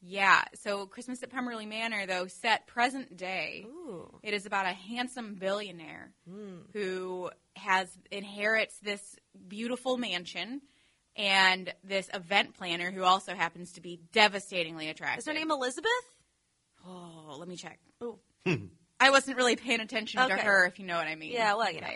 [0.00, 3.64] yeah, so Christmas at Pemberley Manor, though, set present day.
[3.68, 4.18] Ooh.
[4.22, 6.12] It is about a handsome billionaire
[6.72, 9.16] who has inherits this
[9.48, 10.62] beautiful mansion
[11.14, 15.18] and this event planner who also happens to be devastatingly attractive.
[15.20, 15.90] is her name Elizabeth?
[16.86, 17.78] Oh, let me check.
[18.02, 18.18] Ooh.
[18.98, 21.32] I wasn't really paying attention to her, if you know what I mean.
[21.32, 21.88] Yeah, well, you know.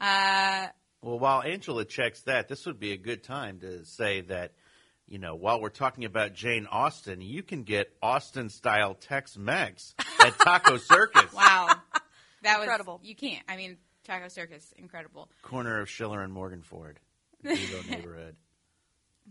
[0.00, 0.68] Uh,
[1.02, 4.52] Well, while Angela checks that, this would be a good time to say that,
[5.06, 9.94] you know, while we're talking about Jane Austen, you can get Austen style Tex Mex
[10.20, 11.32] at Taco Circus.
[11.32, 11.68] wow,
[12.42, 13.00] that was Incredible.
[13.04, 13.44] You can't.
[13.48, 15.28] I mean, Taco Circus, incredible.
[15.42, 16.98] Corner of Schiller and Morgan Ford.
[17.42, 18.36] Bevo neighborhood.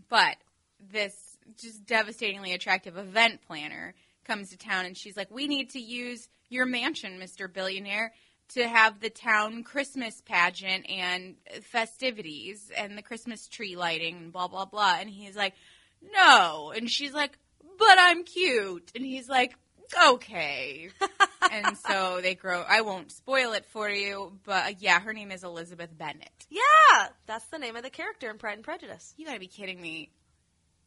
[0.08, 0.36] But
[0.80, 1.14] this
[1.60, 6.28] just devastatingly attractive event planner comes to town and she's like, We need to use
[6.48, 7.52] your mansion, Mr.
[7.52, 8.12] Billionaire,
[8.54, 14.48] to have the town Christmas pageant and festivities and the Christmas tree lighting and blah,
[14.48, 14.96] blah, blah.
[15.00, 15.54] And he's like,
[16.14, 16.72] No.
[16.74, 17.38] And she's like,
[17.78, 18.92] But I'm cute.
[18.94, 19.56] And he's like,
[20.06, 20.90] Okay.
[21.52, 22.64] and so they grow.
[22.66, 26.30] I won't spoil it for you, but uh, yeah, her name is Elizabeth Bennet.
[26.50, 29.14] Yeah, that's the name of the character in Pride and Prejudice.
[29.16, 30.10] You gotta be kidding me.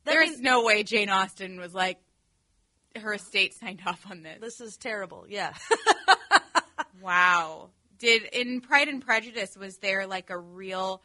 [0.06, 2.00] That There is no way Jane Austen was like
[2.96, 4.40] her estate signed off on this.
[4.40, 5.26] This is terrible.
[5.28, 5.54] Yeah.
[7.02, 7.70] Wow.
[7.98, 11.02] Did in Pride and Prejudice was there like a real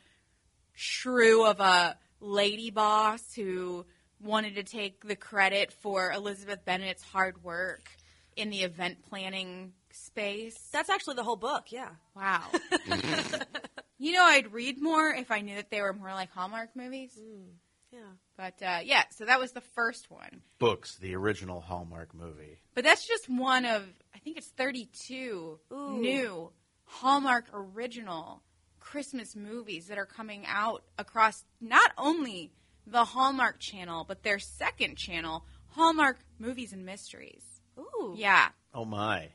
[0.74, 3.84] shrew of a lady boss who
[4.20, 7.90] wanted to take the credit for Elizabeth Bennet's hard work
[8.36, 10.58] in the event planning space?
[10.72, 11.66] that's actually the whole book.
[11.70, 11.90] Yeah.
[12.16, 12.42] Wow.
[13.98, 17.18] you know, I'd read more if I knew that they were more like Hallmark movies.
[17.20, 17.54] Mm.
[17.94, 18.00] Yeah.
[18.36, 20.42] But uh, yeah, so that was the first one.
[20.58, 22.58] Books, the original Hallmark movie.
[22.74, 25.98] But that's just one of, I think it's 32 Ooh.
[26.00, 26.50] new
[26.84, 28.42] Hallmark original
[28.80, 32.50] Christmas movies that are coming out across not only
[32.86, 37.44] the Hallmark channel, but their second channel, Hallmark Movies and Mysteries.
[37.78, 38.14] Ooh.
[38.16, 38.48] Yeah.
[38.74, 39.28] Oh my.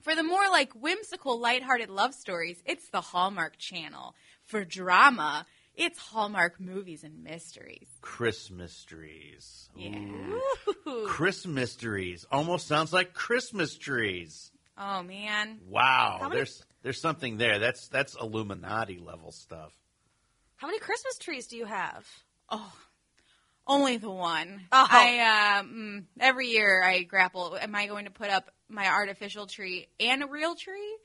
[0.00, 4.14] For the more like whimsical, lighthearted love stories, it's the Hallmark channel.
[4.44, 7.88] For drama, it's Hallmark Movies and Mysteries.
[8.00, 9.68] Christmas trees.
[9.76, 9.98] Yeah.
[10.86, 11.06] Ooh.
[11.06, 12.26] Christmas trees.
[12.30, 14.50] Almost sounds like Christmas trees.
[14.78, 15.58] Oh man.
[15.68, 16.18] Wow.
[16.22, 17.58] Many- There's there's something there.
[17.58, 19.72] That's that's Illuminati level stuff.
[20.56, 22.06] How many Christmas trees do you have?
[22.48, 22.72] Oh,
[23.66, 24.62] only the one.
[24.72, 24.86] Oh.
[24.90, 27.56] I um every year I grapple.
[27.60, 30.96] Am I going to put up my artificial tree and a real tree?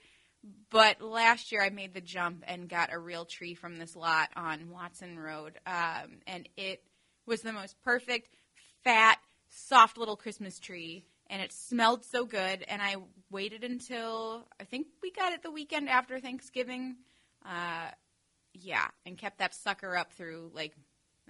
[0.69, 4.29] But last year I made the jump and got a real tree from this lot
[4.35, 6.83] on Watson Road, um, and it
[7.25, 8.29] was the most perfect,
[8.83, 9.17] fat,
[9.49, 12.63] soft little Christmas tree, and it smelled so good.
[12.67, 12.95] And I
[13.29, 16.97] waited until I think we got it the weekend after Thanksgiving.
[17.45, 17.91] Uh,
[18.53, 20.73] yeah, and kept that sucker up through like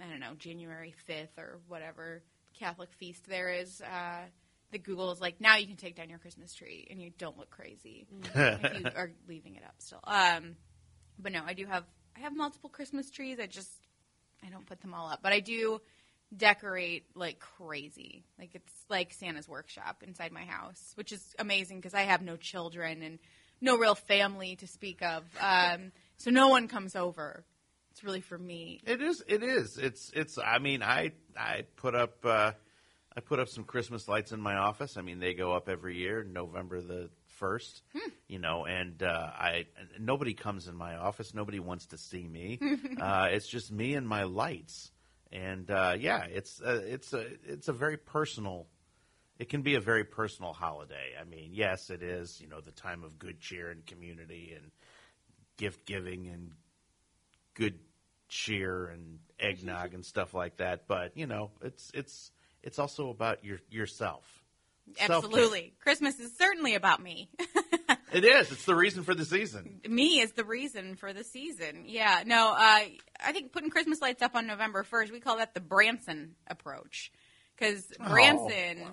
[0.00, 2.22] I don't know January fifth or whatever
[2.58, 3.80] Catholic feast there is.
[3.80, 4.24] Uh,
[4.70, 7.38] the Google is like now you can take down your Christmas tree and you don't
[7.38, 10.00] look crazy if you are leaving it up still.
[10.04, 10.56] Um,
[11.18, 11.84] but no, I do have
[12.16, 13.38] I have multiple Christmas trees.
[13.40, 13.70] I just
[14.44, 15.80] I don't put them all up, but I do
[16.36, 18.24] decorate like crazy.
[18.38, 22.36] Like it's like Santa's workshop inside my house, which is amazing because I have no
[22.36, 23.18] children and
[23.60, 25.24] no real family to speak of.
[25.40, 27.44] Um, so no one comes over.
[27.90, 28.80] It's really for me.
[28.86, 29.24] It is.
[29.26, 29.76] It is.
[29.76, 30.12] It's.
[30.14, 30.38] It's.
[30.38, 31.12] I mean, I.
[31.36, 32.24] I put up.
[32.24, 32.52] Uh,
[33.16, 34.96] I put up some Christmas lights in my office.
[34.96, 37.82] I mean, they go up every year, November the first.
[38.28, 39.66] You know, and uh, I.
[39.98, 41.34] Nobody comes in my office.
[41.34, 42.60] Nobody wants to see me.
[43.00, 44.90] uh, it's just me and my lights.
[45.32, 46.60] And uh, yeah, it's.
[46.60, 47.26] Uh, it's a.
[47.46, 48.66] It's a very personal.
[49.38, 51.14] It can be a very personal holiday.
[51.20, 52.40] I mean, yes, it is.
[52.40, 54.70] You know, the time of good cheer and community and
[55.56, 56.52] gift giving and
[57.54, 57.78] good
[58.28, 60.86] cheer and eggnog and stuff like that.
[60.86, 62.30] But you know, it's it's
[62.62, 64.24] it's also about your yourself.
[64.96, 65.16] Self-care.
[65.16, 65.74] Absolutely.
[65.80, 67.28] Christmas is certainly about me.
[68.12, 68.50] It is.
[68.50, 69.80] It's the reason for the season.
[69.86, 71.84] me is the reason for the season.
[71.86, 75.54] Yeah, no, uh, I think putting Christmas lights up on November 1st, we call that
[75.54, 77.12] the Branson approach.
[77.56, 78.86] Because Branson,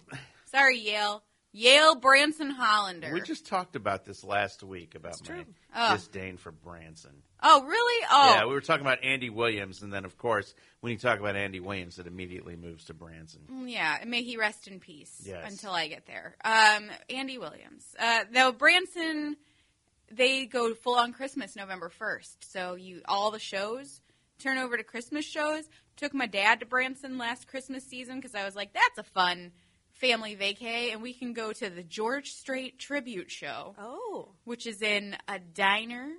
[0.52, 1.24] sorry, Yale,
[1.54, 3.14] Yale Branson Hollander.
[3.14, 5.46] We just talked about this last week about my.
[5.76, 5.96] Oh.
[5.96, 7.24] disdain for Branson.
[7.46, 8.06] Oh, really?
[8.12, 11.20] Oh, Yeah, we were talking about Andy Williams, and then of course, when you talk
[11.20, 13.42] about Andy Williams, it immediately moves to Branson.
[13.68, 15.44] Yeah, may he rest in peace Yes.
[15.52, 16.36] until I get there.
[16.44, 17.86] Um, Andy Williams.
[17.98, 19.38] Uh, though Branson,
[20.12, 22.52] they go full on Christmas November first.
[22.52, 24.02] So you all the shows
[24.40, 25.64] turn over to Christmas shows.
[25.98, 29.52] Took my dad to Branson last Christmas season because I was like, that's a fun
[29.92, 34.28] family vacay, and we can go to the George Strait tribute show Oh.
[34.44, 36.12] which is in a diner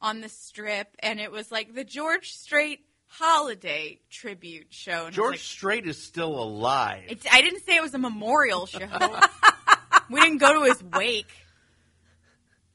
[0.00, 5.06] on the strip, and it was like the George Strait holiday tribute show.
[5.06, 7.04] And George like, Strait is still alive.
[7.08, 8.78] it's, I didn't say it was a memorial show.
[10.10, 11.32] we didn't go to his wake,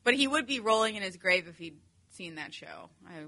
[0.03, 1.77] but he would be rolling in his grave if he'd
[2.11, 2.89] seen that show.
[3.07, 3.25] I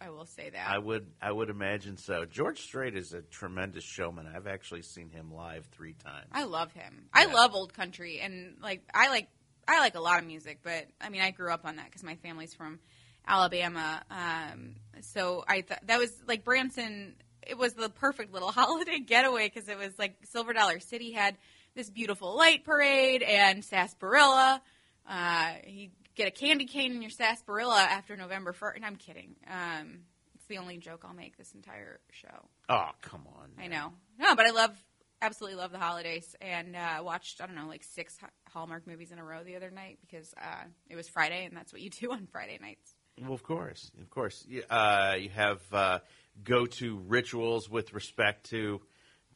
[0.00, 0.68] I will say that.
[0.68, 2.24] I would I would imagine so.
[2.24, 4.26] George Strait is a tremendous showman.
[4.26, 6.26] I've actually seen him live three times.
[6.32, 7.06] I love him.
[7.12, 9.28] I love old country, and like I like
[9.66, 12.02] I like a lot of music, but I mean I grew up on that because
[12.02, 12.78] my family's from
[13.26, 14.02] Alabama.
[14.10, 17.14] Um, so I thought that was like Branson.
[17.46, 21.36] It was the perfect little holiday getaway because it was like Silver Dollar City had
[21.74, 24.62] this beautiful light parade and sarsaparilla.
[25.08, 28.76] Uh, he get a candy cane in your sarsaparilla after November 1st.
[28.76, 29.36] And I'm kidding.
[29.46, 30.00] Um,
[30.34, 32.48] it's the only joke I'll make this entire show.
[32.68, 33.50] Oh, come on.
[33.62, 33.92] I know.
[34.18, 34.76] No, but I love,
[35.20, 36.34] absolutely love the holidays.
[36.40, 38.16] And uh, watched, I don't know, like six
[38.50, 41.72] Hallmark movies in a row the other night because uh, it was Friday, and that's
[41.72, 42.95] what you do on Friday nights.
[43.20, 44.44] Well, of course, of course.
[44.48, 45.98] You, uh, you have uh,
[46.44, 48.80] go-to rituals with respect to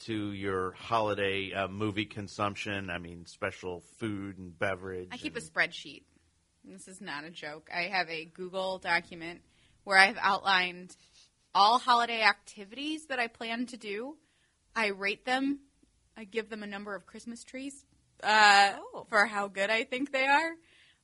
[0.00, 2.88] to your holiday uh, movie consumption.
[2.90, 5.08] I mean, special food and beverage.
[5.12, 6.02] I keep a and- spreadsheet.
[6.64, 7.70] This is not a joke.
[7.74, 9.40] I have a Google document
[9.84, 10.94] where I've outlined
[11.54, 14.16] all holiday activities that I plan to do.
[14.76, 15.60] I rate them.
[16.18, 17.84] I give them a number of Christmas trees
[18.22, 19.06] uh, Oh.
[19.08, 20.52] for how good I think they are.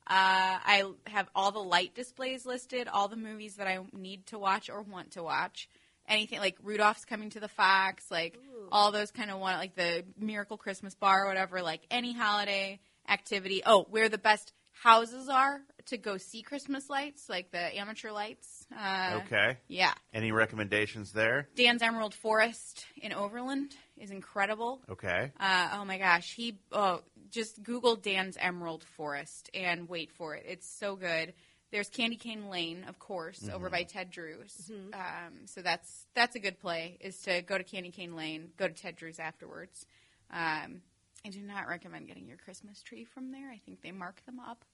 [0.09, 4.39] Uh, I have all the light displays listed, all the movies that I need to
[4.39, 5.69] watch or want to watch.
[6.09, 8.39] Anything like Rudolph's coming to the Fox, like
[8.71, 12.79] all those kind of one, like the Miracle Christmas Bar or whatever, like any holiday
[13.09, 13.63] activity.
[13.67, 18.67] Oh, where the best houses are to go see Christmas lights, like the amateur lights.
[18.77, 19.57] Uh, Okay.
[19.69, 19.95] Yeah.
[20.13, 21.49] Any recommendations there?
[21.57, 24.83] Dan's Emerald Forest in Overland is incredible.
[24.91, 25.33] Okay.
[25.41, 27.01] Uh, oh my gosh, he oh
[27.31, 30.45] just Google Dan's Emerald Forest and wait for it.
[30.47, 31.35] It's so good.
[31.73, 34.71] There's Candy Cane Lane, of course, over by Ted Drewes.
[34.95, 38.69] Um, so that's that's a good play is to go to Candy Cane Lane, go
[38.69, 39.85] to Ted Drewes afterwards.
[40.31, 40.83] Um,
[41.25, 43.51] I do not recommend getting your Christmas tree from there.
[43.51, 44.65] I think they mark them up.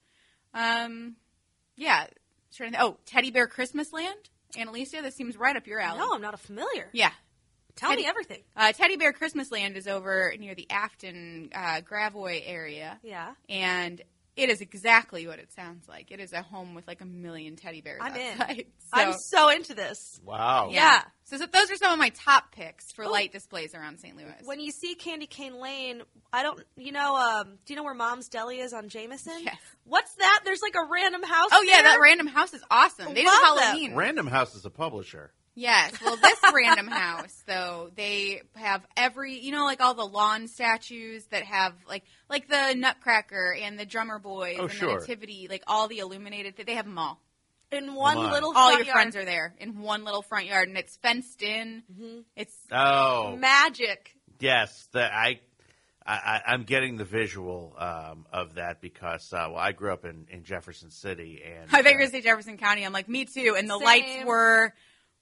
[0.53, 1.15] Um,
[1.75, 2.05] yeah,
[2.55, 5.99] trying to, oh Teddy Bear Christmas Land, Analicia, this seems right up your alley.
[5.99, 6.89] No, I'm not a familiar.
[6.93, 7.11] Yeah,
[7.75, 8.41] Tell Teddy- me everything.
[8.55, 13.33] uh, Teddy Bear Christmas Land is over near the Afton uh, Gravois area, Yeah.
[13.49, 14.01] and
[14.35, 16.09] it is exactly what it sounds like.
[16.11, 18.63] It is a home with like a million teddy bears I'm in.
[18.95, 20.21] So, I'm so into this.
[20.23, 20.69] Wow.
[20.71, 21.01] Yeah.
[21.23, 23.09] So, so those are some of my top picks for Oh.
[23.09, 24.15] light displays around St.
[24.15, 24.31] Louis.
[24.45, 27.95] When you see Candy Cane Lane, I don't, you know, um, do you know where
[27.95, 29.41] Mom's Deli is on Jamieson?
[29.43, 29.57] Yes.
[29.85, 30.41] What's that?
[30.45, 31.49] There's like a random house.
[31.51, 33.15] oh yeah, that random house is awesome.
[33.15, 33.63] They do Love that.
[33.69, 33.95] Halloween.
[33.95, 35.31] Random House is a publisher.
[35.55, 35.93] Yes.
[36.03, 41.25] Well, this random house though, they have every you know like all the lawn statues
[41.27, 44.89] that have like like the Nutcracker and the Drummer Boys Oh, and sure.
[44.95, 46.55] the Nativity, like all the illuminated.
[46.65, 47.21] They have them all.
[47.71, 48.31] in one Come on.
[48.31, 48.93] little all your yard.
[48.93, 51.83] friends are there in one little front yard, and it's fenced in.
[52.35, 54.15] It's Oh, magic.
[54.39, 54.87] yes.
[54.93, 55.39] That I,
[56.05, 60.03] I, I- I'm getting the visual um, of that because uh, well, I grew up
[60.05, 62.83] in, in Jefferson City, and I thought you were uh, gonna say Jefferson County.
[62.85, 63.55] I'm like, me too.
[63.57, 63.85] And the Same.
[63.85, 64.73] lights were,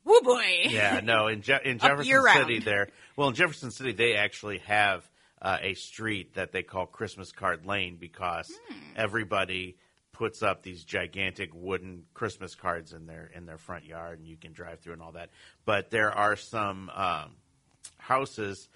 [0.05, 0.43] woo boy.
[0.69, 2.23] yeah, no, in Je- in Jefferson.
[2.33, 2.87] City, there.
[3.15, 5.09] Well, in Jefferson City, they actually have
[5.41, 8.75] uh, a street that they call Christmas Card Lane because Hmm.
[8.95, 9.77] everybody
[10.13, 14.37] puts up these gigantic wooden Christmas cards in their in their front yard, and you
[14.37, 15.29] can drive through and all that.
[15.65, 17.31] But there are some um,
[17.97, 18.69] houses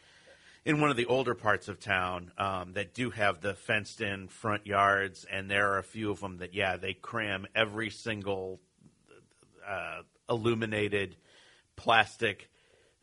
[0.63, 4.27] in one of the older parts of town um, that do have the fenced in
[4.27, 8.59] front yards, and there are a few of them that, yeah, they cram every single
[9.67, 11.15] uh, illuminated
[11.75, 12.49] plastic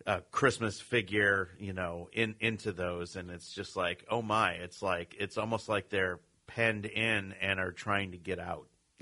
[0.07, 4.83] uh, Christmas figure, you know, in into those, and it's just like, oh my, it's
[4.83, 8.67] like it's almost like they're penned in and are trying to get out.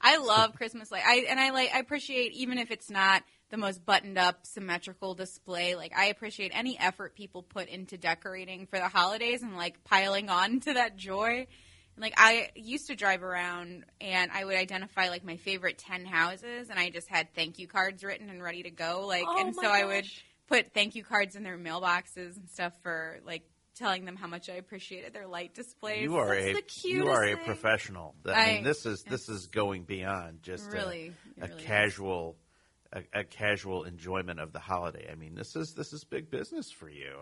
[0.00, 1.02] I love Christmas light.
[1.06, 5.14] I and I like I appreciate even if it's not the most buttoned up symmetrical
[5.14, 5.76] display.
[5.76, 10.28] Like I appreciate any effort people put into decorating for the holidays and like piling
[10.28, 11.46] on to that joy.
[11.96, 16.04] And, like I used to drive around and I would identify like my favorite 10
[16.06, 19.38] houses and I just had thank you cards written and ready to go like Oh
[19.38, 20.06] and my so I would
[20.48, 23.42] put thank you cards in their mailboxes and stuff for like
[23.76, 26.02] telling them how much I appreciated their light displays.
[26.02, 27.44] You are That's a the you are a thing.
[27.44, 28.14] professional.
[28.26, 31.60] I, I- mean, this is this is going beyond just a- Really, a, it really
[31.60, 31.66] is.
[31.66, 32.36] casual
[32.92, 35.08] a, a casual enjoyment of the holiday.
[35.10, 37.14] I mean, this is this is big business for you.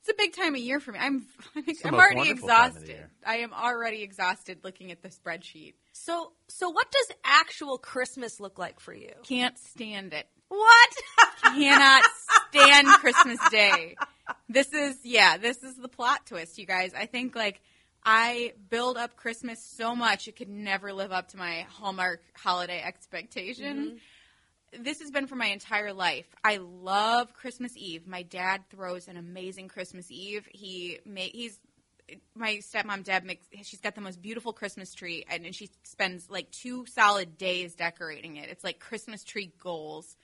[0.00, 0.98] It's a big time of year for me.
[0.98, 1.26] I'm
[1.56, 3.06] I'm, I'm already wonderful time of the exhausted.
[3.26, 5.74] I am already exhausted looking at the spreadsheet.
[5.92, 9.12] So, so what does actual Christmas look like for you?
[9.24, 10.26] Can't stand it.
[10.48, 10.90] What?
[11.42, 12.04] Cannot
[12.48, 13.96] stand Christmas Day.
[14.48, 16.92] This is yeah, this is the plot twist, you guys.
[16.94, 17.60] I think like
[18.04, 22.82] I build up Christmas so much it could never live up to my Hallmark holiday
[22.82, 23.76] expectation.
[23.76, 23.96] Mm-hmm.
[24.78, 26.26] This has been for my entire life.
[26.44, 28.06] I love Christmas Eve.
[28.06, 30.48] My dad throws an amazing Christmas Eve.
[30.52, 31.58] He ma- he's
[32.34, 36.28] my stepmom Deb makes she's got the most beautiful Christmas tree and, and she spends
[36.28, 38.48] like two solid days decorating it.
[38.48, 40.16] It's like Christmas tree goals.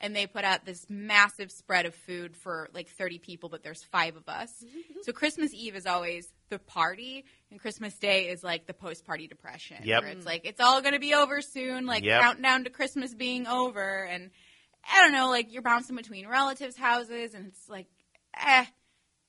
[0.00, 3.82] And they put out this massive spread of food for like 30 people, but there's
[3.82, 4.64] five of us.
[5.02, 9.26] so Christmas Eve is always the party, and Christmas Day is like the post party
[9.26, 9.76] depression.
[9.84, 10.02] Yep.
[10.02, 12.22] Where it's like, it's all going to be over soon, like Yep.
[12.22, 14.04] countdown to Christmas being over.
[14.04, 14.30] And
[14.90, 17.86] I don't know, like you're bouncing between relatives' houses, and it's like,
[18.38, 18.64] eh.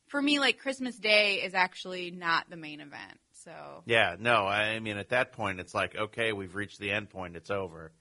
[0.08, 3.20] For me, like Christmas Day is actually not the main event.
[3.44, 7.10] So Yeah, no, I mean at that point it's like, okay, we've reached the end
[7.10, 7.92] point, it's over.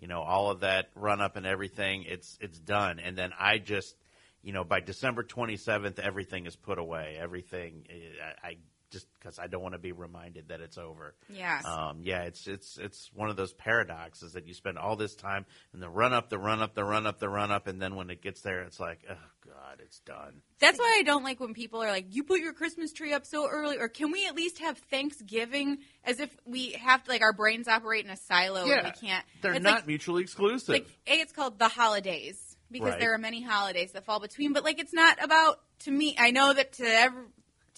[0.00, 2.98] You know, all of that run up and everything, it's it's done.
[2.98, 3.94] And then I just,
[4.42, 7.18] you know, by December 27th everything is put away.
[7.20, 7.94] Everything eh,
[8.42, 8.56] I, I
[8.90, 11.14] just cuz I don't want to be reminded that it's over.
[11.28, 15.14] yeah, Um, yeah, it's it's it's one of those paradoxes that you spend all this
[15.14, 17.80] time and the run up, the run up, the run up, the run up, and
[17.80, 19.14] then when it gets there, it's like, oh
[19.46, 20.42] god, it's done.
[20.58, 23.24] That's why I don't like when people are like, "You put your Christmas tree up
[23.24, 27.22] so early," or "Can we at least have Thanksgiving?" As if we have to, like,
[27.22, 29.24] our brains operate in a silo and we can't.
[29.40, 30.68] they're It's not like, mutually exclusive.
[30.74, 31.12] like a.
[31.20, 33.00] It's called the holidays because Right.
[33.00, 34.52] there are many holidays that fall between.
[34.52, 36.14] But like, it's not about to me.
[36.18, 37.22] I know that to every,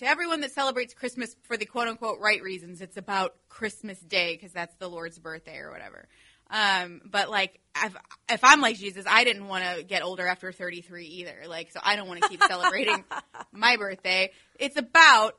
[0.03, 4.35] to everyone that celebrates Christmas for the quote unquote right reasons, it's about Christmas Day
[4.35, 6.09] because that's the Lord's birthday or whatever.
[6.51, 7.95] Um, but like, if,
[8.29, 11.43] if I'm like Jesus, I didn't want to get older after 33 either.
[11.47, 13.05] Like, so I don't want to keep celebrating
[13.53, 14.33] my birthday.
[14.59, 15.39] It's about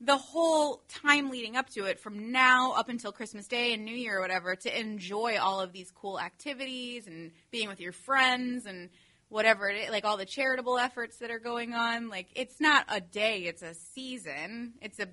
[0.00, 3.94] the whole time leading up to it from now up until Christmas Day and New
[3.94, 8.64] Year or whatever to enjoy all of these cool activities and being with your friends
[8.64, 8.88] and
[9.28, 12.08] whatever it is, like all the charitable efforts that are going on.
[12.08, 14.74] Like it's not a day, it's a season.
[14.80, 15.08] It's a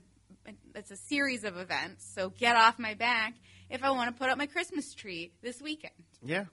[0.76, 2.06] it's a series of events.
[2.14, 3.34] So get off my back
[3.70, 5.94] if I want to put up my Christmas tree this weekend.
[6.24, 6.46] Yeah,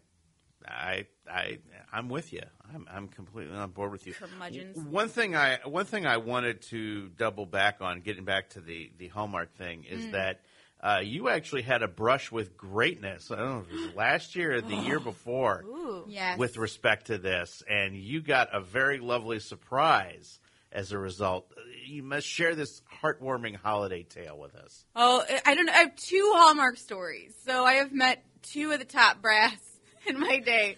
[0.66, 1.58] I I
[1.92, 2.42] I'm with you.
[2.72, 4.14] I'm I'm completely on board with you.
[4.14, 4.78] Curmudgeons.
[4.78, 8.90] One thing I one thing I wanted to double back on, getting back to the
[8.98, 10.12] the Hallmark thing, is Mm.
[10.12, 10.40] that
[10.82, 13.30] uh, you actually had a brush with greatness.
[13.30, 15.64] I don't know if it was last year or the year before.
[16.08, 16.38] Yes.
[16.38, 20.40] with respect to this, and you got a very lovely surprise
[20.72, 21.52] as a result.
[21.86, 24.84] You must share this heartwarming holiday tale with us.
[24.96, 25.72] Oh, I don't know.
[25.72, 27.34] I have two Hallmark stories.
[27.44, 29.56] So I have met two of the top brass
[30.06, 30.76] in my day.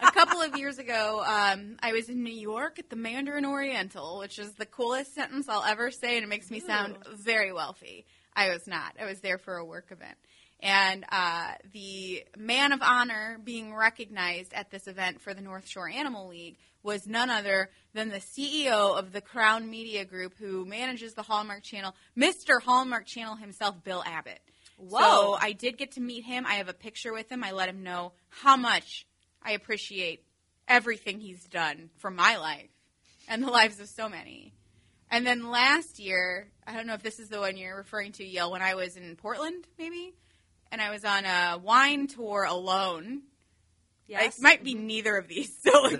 [0.00, 4.18] a couple of years ago, um, I was in New York at the Mandarin Oriental,
[4.18, 8.06] which is the coolest sentence I'll ever say, and it makes me sound very wealthy.
[8.34, 8.94] I was not.
[9.00, 10.16] I was there for a work event.
[10.62, 15.88] And uh, the man of honor being recognized at this event for the North Shore
[15.88, 21.14] Animal League was none other than the CEO of the Crown Media Group, who manages
[21.14, 22.60] the Hallmark Channel, Mr.
[22.62, 24.40] Hallmark Channel himself, Bill Abbott.
[24.76, 24.98] Whoa.
[25.00, 26.46] So I did get to meet him.
[26.46, 27.44] I have a picture with him.
[27.44, 29.06] I let him know how much
[29.42, 30.24] I appreciate
[30.68, 32.70] everything he's done for my life
[33.28, 34.54] and the lives of so many.
[35.10, 38.24] And then last year, I don't know if this is the one you're referring to,
[38.24, 40.14] Yale, when I was in Portland, maybe,
[40.70, 43.22] and I was on a wine tour alone.
[44.06, 44.38] Yes.
[44.38, 45.52] It might be neither of these.
[45.62, 45.98] So,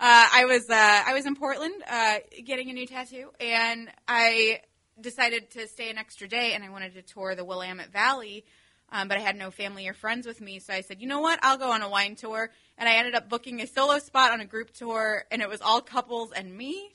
[0.00, 4.60] uh, I was uh, I was in Portland uh, getting a new tattoo, and I
[5.00, 8.44] decided to stay an extra day, and I wanted to tour the Willamette Valley,
[8.92, 11.20] um, but I had no family or friends with me, so I said, you know
[11.20, 14.30] what, I'll go on a wine tour, and I ended up booking a solo spot
[14.32, 16.92] on a group tour, and it was all couples and me.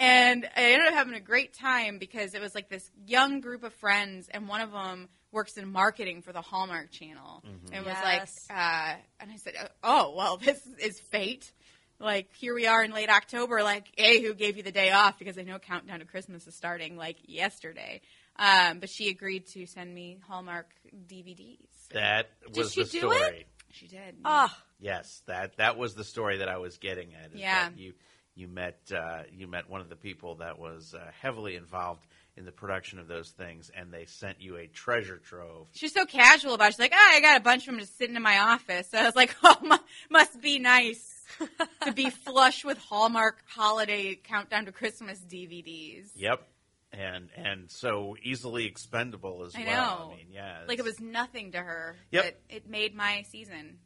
[0.00, 3.62] And I ended up having a great time because it was like this young group
[3.64, 7.44] of friends, and one of them works in marketing for the Hallmark Channel.
[7.72, 8.48] And was Yes.
[8.48, 11.52] like, uh, and I said, "Oh, well, this is fate."
[11.98, 13.62] Like here we are in late October.
[13.62, 15.18] Like, hey, who gave you the day off?
[15.18, 18.00] Because I know Countdown to Christmas is starting like yesterday.
[18.36, 20.66] Um, but she agreed to send me Hallmark
[21.06, 21.58] DVDs.
[21.92, 23.16] That was she the do story.
[23.40, 23.46] it?
[23.72, 24.16] She did.
[24.24, 24.48] Oh,
[24.80, 27.36] Yes, that that was the story that I was getting at.
[27.36, 27.68] Yeah.
[27.68, 27.92] that you
[28.34, 32.06] you met uh, you met one of the people that was uh, heavily involved
[32.36, 35.68] in the production of those things, and they sent you a treasure trove.
[35.74, 36.68] She's so casual about.
[36.68, 36.72] it.
[36.72, 38.98] She's like, "Ah, I got a bunch of them just sitting in my office." So
[38.98, 39.76] I was like, "Oh, mu-
[40.10, 41.22] must be nice
[41.84, 46.46] to be flush with Hallmark holiday countdown to Christmas DVDs." Yep,
[46.92, 49.98] and and so easily expendable as I well.
[49.98, 50.12] know.
[50.12, 51.96] I mean, yeah, Like it was nothing to her.
[52.12, 52.24] Yep.
[52.24, 53.78] But it made my season.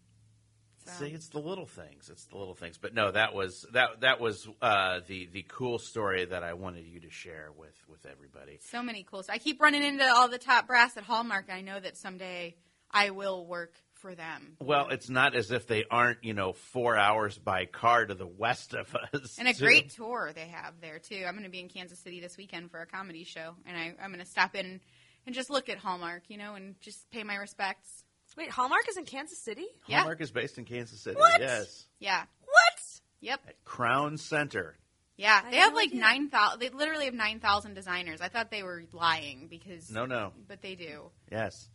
[0.87, 1.05] So.
[1.05, 2.11] See, it's the little things.
[2.11, 2.78] It's the little things.
[2.78, 6.85] But no, that was that that was uh, the the cool story that I wanted
[6.85, 8.59] you to share with with everybody.
[8.61, 9.24] So many cool.
[9.28, 11.47] I keep running into all the top brass at Hallmark.
[11.51, 12.57] I know that someday
[12.91, 14.57] I will work for them.
[14.61, 18.26] Well, it's not as if they aren't, you know, four hours by car to the
[18.26, 19.37] west of us.
[19.39, 19.64] And a too.
[19.64, 21.24] great tour they have there too.
[21.26, 23.95] I'm going to be in Kansas City this weekend for a comedy show, and I,
[24.03, 24.80] I'm going to stop in
[25.26, 28.04] and just look at Hallmark, you know, and just pay my respects.
[28.37, 29.66] Wait, Hallmark is in Kansas City?
[29.87, 29.99] Yeah.
[29.99, 31.16] Hallmark is based in Kansas City.
[31.16, 31.41] What?
[31.41, 32.22] Yes, Yeah.
[32.45, 33.01] What?
[33.20, 33.41] Yep.
[33.49, 34.76] at Crown Center.
[35.16, 35.41] Yeah.
[35.45, 36.01] I They had have no like idea.
[36.01, 36.61] nine thousand.
[36.61, 38.20] They literally have nine thousand designers.
[38.20, 41.11] I thought they were lying because No, no, but they do.
[41.30, 41.68] yes,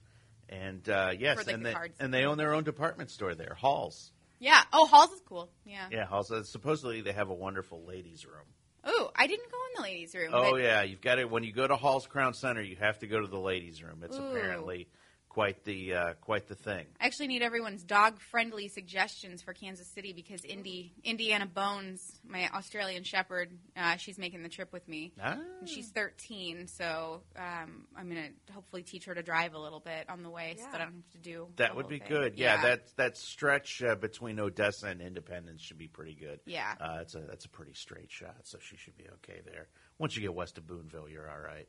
[0.48, 1.96] and uh, yes, For, like, and the they cards.
[2.00, 4.12] and they own their own department store there, Halls.
[4.40, 4.62] Yeah.
[4.72, 5.50] Oh, Halls is cool.
[5.66, 5.88] Yeah.
[5.92, 6.32] Yeah, Halls.
[6.32, 8.46] Uh, supposedly they have a wonderful ladies' room.
[8.84, 10.30] Oh, I didn't go in the ladies' room.
[10.34, 13.00] Oh but yeah, you've got to when you go to Hall's Crown Center, you have
[13.00, 14.02] to go to the ladies' room.
[14.04, 14.24] It's Ooh.
[14.24, 14.88] apparently
[15.30, 16.86] quite the uh, quite the thing.
[17.00, 23.04] I actually need everyone's dog-friendly suggestions for Kansas City because Indy, Indiana Bones, my Australian
[23.04, 25.14] Shepherd, uh, she's making the trip with me.
[25.22, 25.38] Ah.
[25.60, 30.10] And she's 13, so um, I'm gonna hopefully teach her to drive a little bit
[30.10, 31.48] on the way, so that I don't have to do.
[31.56, 32.08] That the would whole be thing.
[32.10, 32.38] good.
[32.38, 36.40] Yeah, that that stretch uh, between Odessa and Independence should be pretty good.
[36.46, 36.74] Yeah.
[36.82, 39.68] uh, that's a that's a pretty straight shot, so she should be okay there.
[40.00, 41.68] Once you get west of Boonville, you're all right.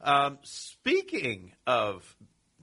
[0.00, 2.16] Um, speaking of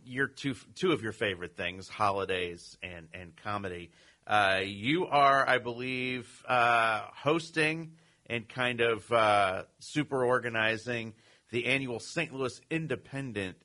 [0.06, 3.92] your two two of your favorite things, holidays and and comedy,
[4.28, 7.94] uh, you are, I believe, uh, hosting
[8.28, 11.14] and kind of uh, super organizing
[11.50, 12.34] the annual St.
[12.34, 13.58] Louis Independent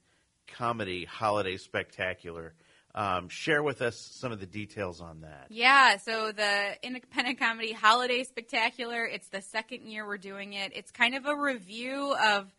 [0.49, 2.55] Comedy Holiday Spectacular.
[2.95, 5.49] Um, share with us some of the details on that.
[5.51, 10.73] Yeah, so the Independent Comedy Holiday Spectacular, it's the second year we're doing it.
[10.75, 12.51] It's kind of a review of,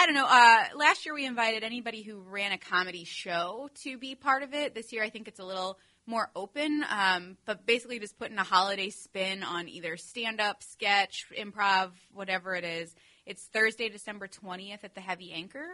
[0.00, 3.98] I don't know, uh, last year we invited anybody who ran a comedy show to
[3.98, 4.72] be part of it.
[4.72, 5.76] This year I think it's a little
[6.06, 11.24] more open, um, but basically just putting a holiday spin on either stand up, sketch,
[11.36, 12.94] improv, whatever it is.
[13.26, 15.66] It's Thursday, December 20th at the Heavy Anchor.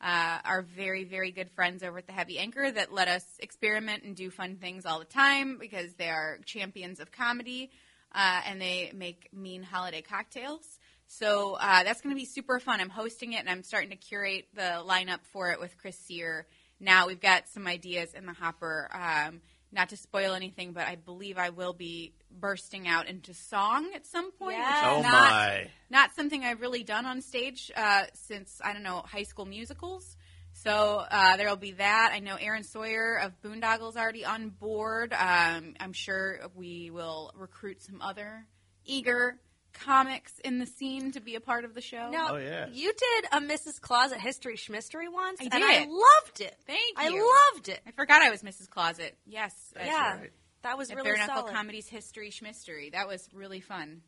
[0.00, 4.04] Uh, our very, very good friends over at the Heavy Anchor that let us experiment
[4.04, 7.72] and do fun things all the time because they are champions of comedy
[8.14, 10.78] uh, and they make mean holiday cocktails.
[11.18, 12.80] So uh, that's going to be super fun.
[12.80, 16.46] I'm hosting it and I'm starting to curate the lineup for it with Chris Sear.
[16.80, 18.88] Now we've got some ideas in the hopper.
[18.90, 23.90] Um, not to spoil anything, but I believe I will be bursting out into song
[23.94, 24.56] at some point.
[24.56, 24.84] which Yes.
[24.86, 25.70] Oh not- my!
[25.90, 30.16] not something I've really done on stage uh, since I don't know high school musicals.
[30.54, 32.12] So uh, there will be that.
[32.14, 35.12] I know Aaron Sawyer of Boondoggle's already on board.
[35.12, 38.46] Um, I'm sure we will recruit some other
[38.86, 39.36] eager
[39.72, 42.10] comics in the scene to be a part of the show.
[42.10, 42.70] Now, Oh, yes.
[42.72, 43.80] you did a Mrs.
[43.80, 45.62] Closet History Schmistery once, I and did.
[45.62, 46.56] I loved it.
[46.66, 47.18] Thank I you.
[47.22, 47.80] I loved it.
[47.86, 48.68] I forgot I was Mrs.
[48.68, 49.16] Closet.
[49.26, 50.32] Yes, That's yeah, right.
[50.62, 51.54] that was at really Bare Knuckle solid.
[51.54, 52.92] Comedy's History Schmistery.
[52.92, 54.02] That was really fun.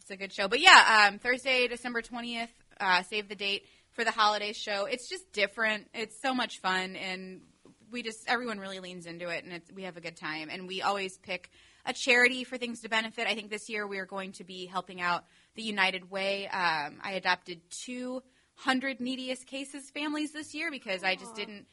[0.00, 0.48] It's a good show.
[0.48, 2.48] But yeah, um, Thursday, December 20th,
[2.80, 4.86] uh, save the date for the holiday show.
[4.86, 5.88] It's just different.
[5.94, 7.42] It's so much fun, and
[7.92, 10.48] we just, everyone really leans into it, and it's, we have a good time.
[10.50, 11.50] And we always pick
[11.84, 13.26] a charity for things to benefit.
[13.26, 15.24] I think this year we are going to be helping out
[15.54, 16.46] the United Way.
[16.48, 21.66] Um, I adopted 200 neediest cases families this year because I just didn't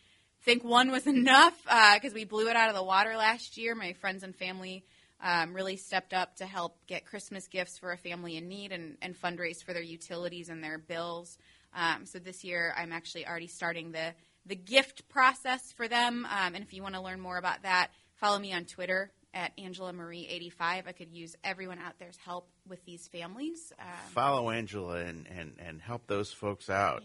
[0.43, 3.76] think one was enough because we blew it out of the water last year.
[3.76, 4.84] My friends and family
[5.22, 8.97] um, really stepped up to help get Christmas gifts for a family in need and,
[9.01, 11.38] and fundraise for their utilities and their bills.
[11.76, 14.14] Um, so this year, I'm actually already starting the
[14.45, 16.26] the gift process for them.
[16.26, 19.51] Um, and if you want to learn more about that, follow me on Twitter at
[19.57, 20.88] Angela Marie 85.
[20.88, 23.71] I could use everyone out there's help with these families.
[23.80, 27.03] Um, Follow Angela and, and, and help those folks out.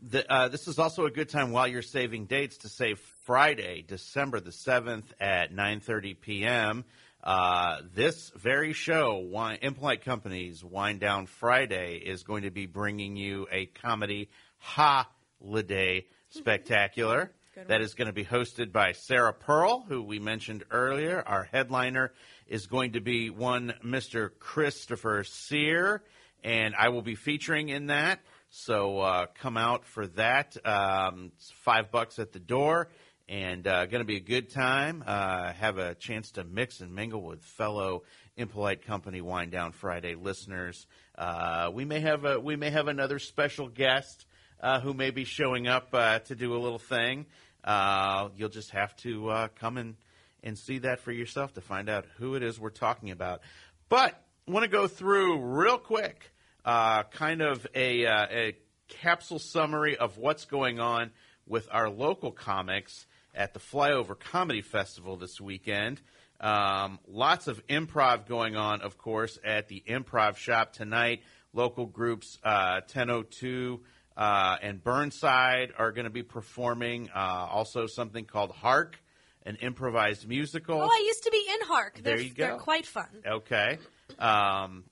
[0.00, 3.82] The, uh, this is also a good time while you're saving dates to save Friday,
[3.86, 6.84] December the 7th at 9.30 p.m.
[7.22, 13.16] Uh, this very show, Wine, Impolite Company's Wind Down Friday, is going to be bringing
[13.16, 17.32] you a comedy holiday spectacular.
[17.56, 21.22] That is going to be hosted by Sarah Pearl, who we mentioned earlier.
[21.24, 22.12] Our headliner
[22.48, 24.30] is going to be one Mr.
[24.40, 26.02] Christopher Sear,
[26.42, 28.18] and I will be featuring in that.
[28.50, 30.56] So uh, come out for that.
[30.66, 32.88] Um, it's five bucks at the door,
[33.28, 35.04] and uh, going to be a good time.
[35.06, 38.02] Uh, have a chance to mix and mingle with fellow
[38.36, 40.88] Impolite Company Wind Down Friday listeners.
[41.16, 44.26] Uh, we may have a we may have another special guest
[44.60, 47.26] uh, who may be showing up uh, to do a little thing.
[47.64, 49.96] Uh, you'll just have to uh, come and,
[50.42, 53.40] and see that for yourself to find out who it is we're talking about.
[53.88, 56.30] But I want to go through real quick,
[56.64, 58.56] uh, kind of a, uh, a
[58.88, 61.10] capsule summary of what's going on
[61.46, 66.00] with our local comics at the Flyover Comedy Festival this weekend.
[66.40, 71.22] Um, lots of improv going on, of course, at the Improv Shop tonight.
[71.52, 73.80] Local groups, uh, 1002
[74.16, 77.10] uh, and Burnside are going to be performing.
[77.14, 78.98] Uh, also, something called Hark,
[79.44, 80.80] an improvised musical.
[80.80, 82.00] Oh, I used to be in Hark.
[82.02, 82.46] There They're, you go.
[82.46, 83.08] They're quite fun.
[83.26, 83.78] Okay.
[84.18, 84.84] Um,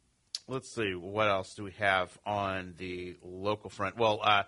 [0.49, 0.95] let's see.
[0.95, 3.97] What else do we have on the local front?
[3.97, 4.43] Well, uh,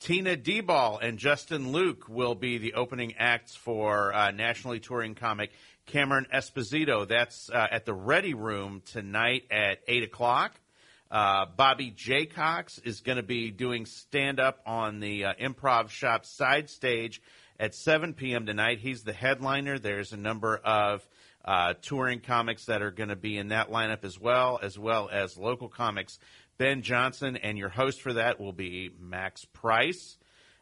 [0.00, 5.50] Tina Deball and Justin Luke will be the opening acts for uh, nationally touring comic
[5.86, 7.08] Cameron Esposito.
[7.08, 10.52] That's uh, at the Ready Room tonight at 8 o'clock.
[11.10, 16.26] Uh, Bobby Jaycox is going to be doing stand up on the uh, Improv Shop
[16.26, 17.22] side stage
[17.58, 18.44] at 7 p.m.
[18.44, 18.78] tonight.
[18.78, 19.78] He's the headliner.
[19.78, 21.06] There's a number of
[21.44, 25.08] uh, touring comics that are going to be in that lineup as well, as well
[25.10, 26.18] as local comics.
[26.58, 30.18] Ben Johnson, and your host for that will be Max Price.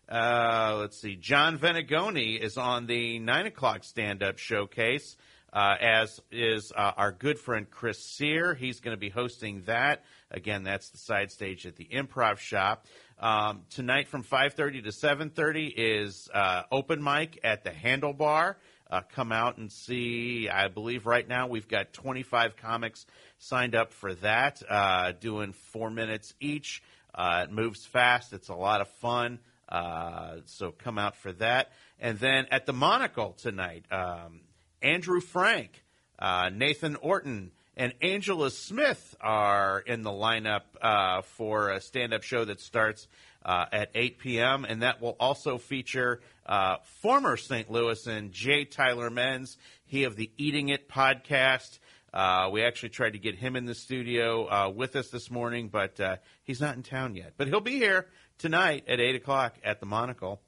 [0.08, 1.16] Uh, let's see.
[1.16, 5.16] John Venegoni is on the nine o'clock stand-up showcase.
[5.52, 8.54] Uh, as is uh, our good friend Chris Sear.
[8.54, 10.04] He's going to be hosting that.
[10.30, 12.86] Again, that's the side stage at the Improv Shop.
[13.18, 18.56] Um, tonight from 5.30 to 7.30 is uh, open mic at the Handlebar.
[18.90, 20.48] Uh, come out and see.
[20.48, 23.06] I believe right now we've got 25 comics
[23.38, 26.82] signed up for that, uh, doing four minutes each.
[27.14, 28.32] Uh, it moves fast.
[28.32, 29.38] It's a lot of fun.
[29.68, 31.72] Uh, so come out for that.
[31.98, 34.42] And then at the Monocle tonight, um,
[34.82, 35.84] Andrew Frank,
[36.18, 42.22] uh, Nathan Orton, and Angela Smith are in the lineup uh, for a stand up
[42.22, 43.06] show that starts
[43.44, 44.64] uh, at 8 p.m.
[44.64, 47.70] And that will also feature uh, former St.
[47.70, 48.64] Louis and J.
[48.64, 51.78] Tyler Menz, he of the Eating It podcast.
[52.14, 55.68] Uh, we actually tried to get him in the studio uh, with us this morning,
[55.68, 57.34] but uh, he's not in town yet.
[57.36, 58.06] But he'll be here
[58.38, 60.40] tonight at 8 o'clock at the Monocle.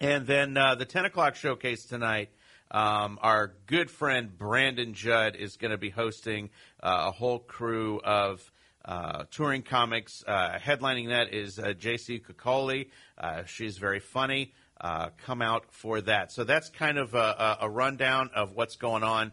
[0.00, 2.30] And then the 10 o'clock showcase tonight.
[2.70, 6.50] Um, our good friend Brandon Judd is going to be hosting
[6.82, 8.50] uh, a whole crew of
[8.84, 10.22] uh, touring comics.
[10.26, 12.88] Uh, headlining that is uh, JC Coccoli.
[13.16, 14.52] Uh, she's very funny.
[14.80, 16.30] Uh, come out for that.
[16.30, 19.32] So that's kind of a, a rundown of what's going on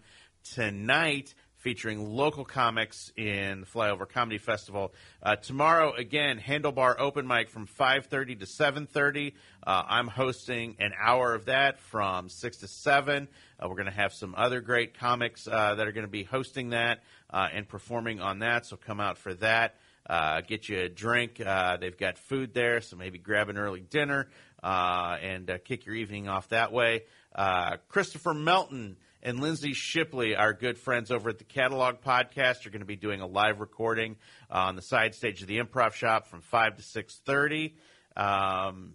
[0.53, 1.33] tonight
[1.65, 4.93] featuring local comics in the Flyover Comedy Festival.
[5.23, 9.33] Uh, tomorrow, again, Handlebar Open Mic from 5.30 to 7.30.
[9.65, 13.27] Uh, I'm hosting an hour of that from 6 to 7.
[13.59, 16.21] Uh, we're going to have some other great comics uh, that are going to be
[16.23, 16.99] hosting that
[17.31, 19.73] uh, and performing on that, so come out for that.
[20.07, 21.37] Uh, get you a drink.
[21.37, 24.27] They've got food there, so maybe grab an early dinner
[24.61, 27.05] and kick your evening off that way.
[27.89, 32.81] Christopher Melton and Lindsay Shipley, our good friends over at the Catalog Podcast, are going
[32.81, 34.17] to be doing a live recording
[34.51, 37.75] uh, on the side stage of the Improv Shop from five to six thirty.
[38.15, 38.93] Um,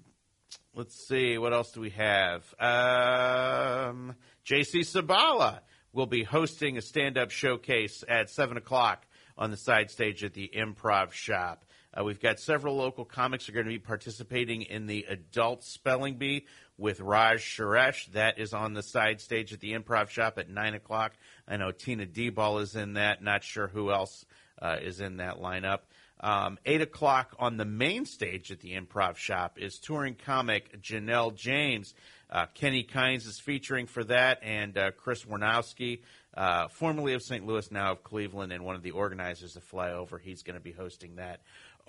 [0.72, 2.45] let's see, what else do we have?
[2.61, 4.14] Um,
[4.47, 5.59] JC Sabala
[5.93, 9.05] will be hosting a stand-up showcase at seven o'clock
[9.37, 11.64] on the side stage at the Improv Shop.
[11.93, 16.18] Uh, we've got several local comics are going to be participating in the Adult Spelling
[16.18, 16.47] Bee
[16.81, 18.07] with Raj Suresh.
[18.12, 21.12] That is on the side stage at the Improv Shop at 9 o'clock.
[21.47, 23.22] I know Tina D-Ball is in that.
[23.22, 24.24] Not sure who else
[24.61, 25.81] uh, is in that lineup.
[26.22, 31.35] Um, 8 o'clock on the main stage at the Improv Shop is touring comic Janelle
[31.35, 31.95] James.
[32.31, 36.01] Uh, Kenny Kynes is featuring for that, and uh, Chris Warnowski,
[36.35, 37.45] uh, formerly of St.
[37.45, 40.20] Louis, now of Cleveland, and one of the organizers of Flyover.
[40.20, 41.41] He's going to be hosting that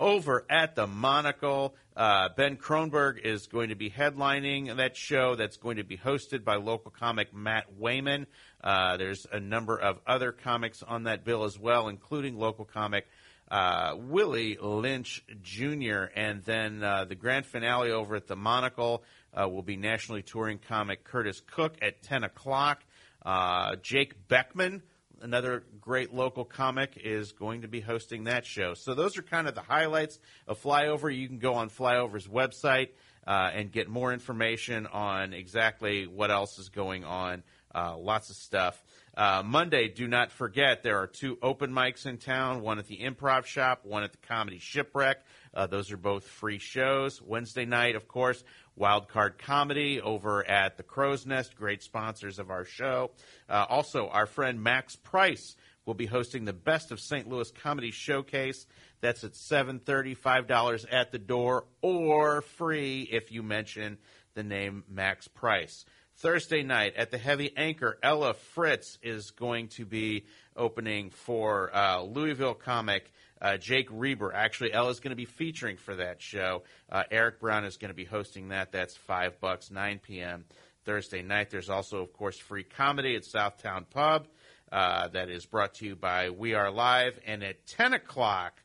[0.02, 1.76] over at the Monocle.
[1.96, 6.42] Uh, ben Kronberg is going to be headlining that show that's going to be hosted
[6.42, 8.26] by local comic Matt Wayman.
[8.62, 13.06] Uh, there's a number of other comics on that bill as well, including local comic
[13.48, 16.06] uh, Willie Lynch Jr.
[16.16, 20.58] And then uh, the grand finale over at the Monocle uh, will be nationally touring
[20.58, 22.82] comic Curtis Cook at 10 o'clock.
[23.24, 24.82] Uh, Jake Beckman
[25.22, 28.74] another great local comic, is going to be hosting that show.
[28.74, 31.14] So those are kind of the highlights of Flyover.
[31.14, 32.88] You can go on Flyover's website
[33.26, 37.42] uh, and get more information on exactly what else is going on.
[37.74, 38.82] Uh, lots of stuff.
[39.16, 42.62] Uh, Monday, do not forget there are two open mics in town.
[42.62, 45.16] One at the Improv Shop, one at the Comedy Shipwreck.
[45.54, 47.20] Uh, those are both free shows.
[47.20, 48.42] Wednesday night, of course,
[48.78, 53.10] Wildcard Comedy over at the Crow's Nest, great sponsors of our show.
[53.48, 57.28] Uh, also, our friend Max Price will be hosting the Best of St.
[57.28, 58.66] Louis Comedy Showcase.
[59.00, 63.98] That's at seven thirty, five dollars at the door, or free if you mention
[64.34, 65.84] the name Max Price.
[66.16, 72.02] Thursday night at the Heavy Anchor, Ella Fritz is going to be opening for uh,
[72.02, 73.10] Louisville comic
[73.42, 74.32] uh, Jake Reber.
[74.32, 76.62] Actually, Ella's going to be featuring for that show.
[76.90, 78.72] Uh, Eric Brown is going to be hosting that.
[78.72, 80.44] That's five bucks, 9 p.m.
[80.84, 81.50] Thursday night.
[81.50, 84.28] There's also, of course, free comedy at Southtown Pub.
[84.70, 87.18] Uh, that is brought to you by We Are Live.
[87.26, 88.62] And at 10 o'clock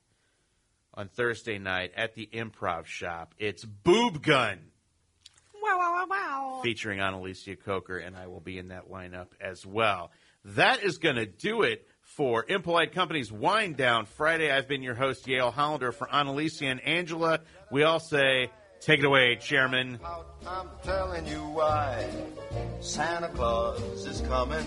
[0.93, 4.59] on Thursday night at the Improv Shop, it's Boob Gun
[5.61, 6.59] Wow, wow, wow, wow.
[6.63, 10.11] featuring Analicia Coker, and I will be in that lineup as well.
[10.45, 14.49] That is going to do it for Impolite Company's Wind Down Friday.
[14.51, 17.41] I've been your host, Yale Hollander, for Analicia and Angela.
[17.69, 18.49] We all say,
[18.79, 19.99] take it away, Chairman.
[20.47, 22.09] I'm telling you why
[22.79, 24.65] Santa Claus is coming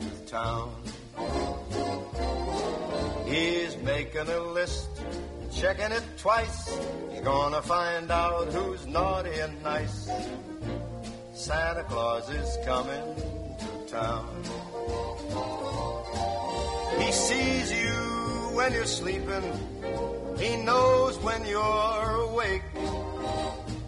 [0.00, 0.74] to town.
[3.26, 4.88] He's making a list,
[5.52, 6.78] checking it twice.
[7.10, 10.10] He's gonna find out who's naughty and nice.
[11.32, 13.14] Santa Claus is coming
[13.58, 14.42] to town.
[16.98, 17.94] He sees you
[18.54, 19.42] when you're sleeping.
[20.38, 22.62] He knows when you're awake.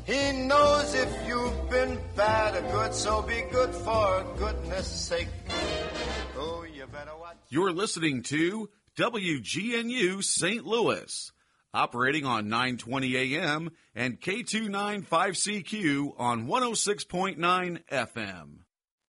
[0.04, 5.28] He knows if you've been bad or good, so be good for goodness sake.
[6.36, 7.36] Oh, you better watch.
[7.50, 10.64] You're listening to WGNU St.
[10.64, 11.32] Louis,
[11.74, 18.58] operating on 920 AM and K295CQ on 106.9 FM.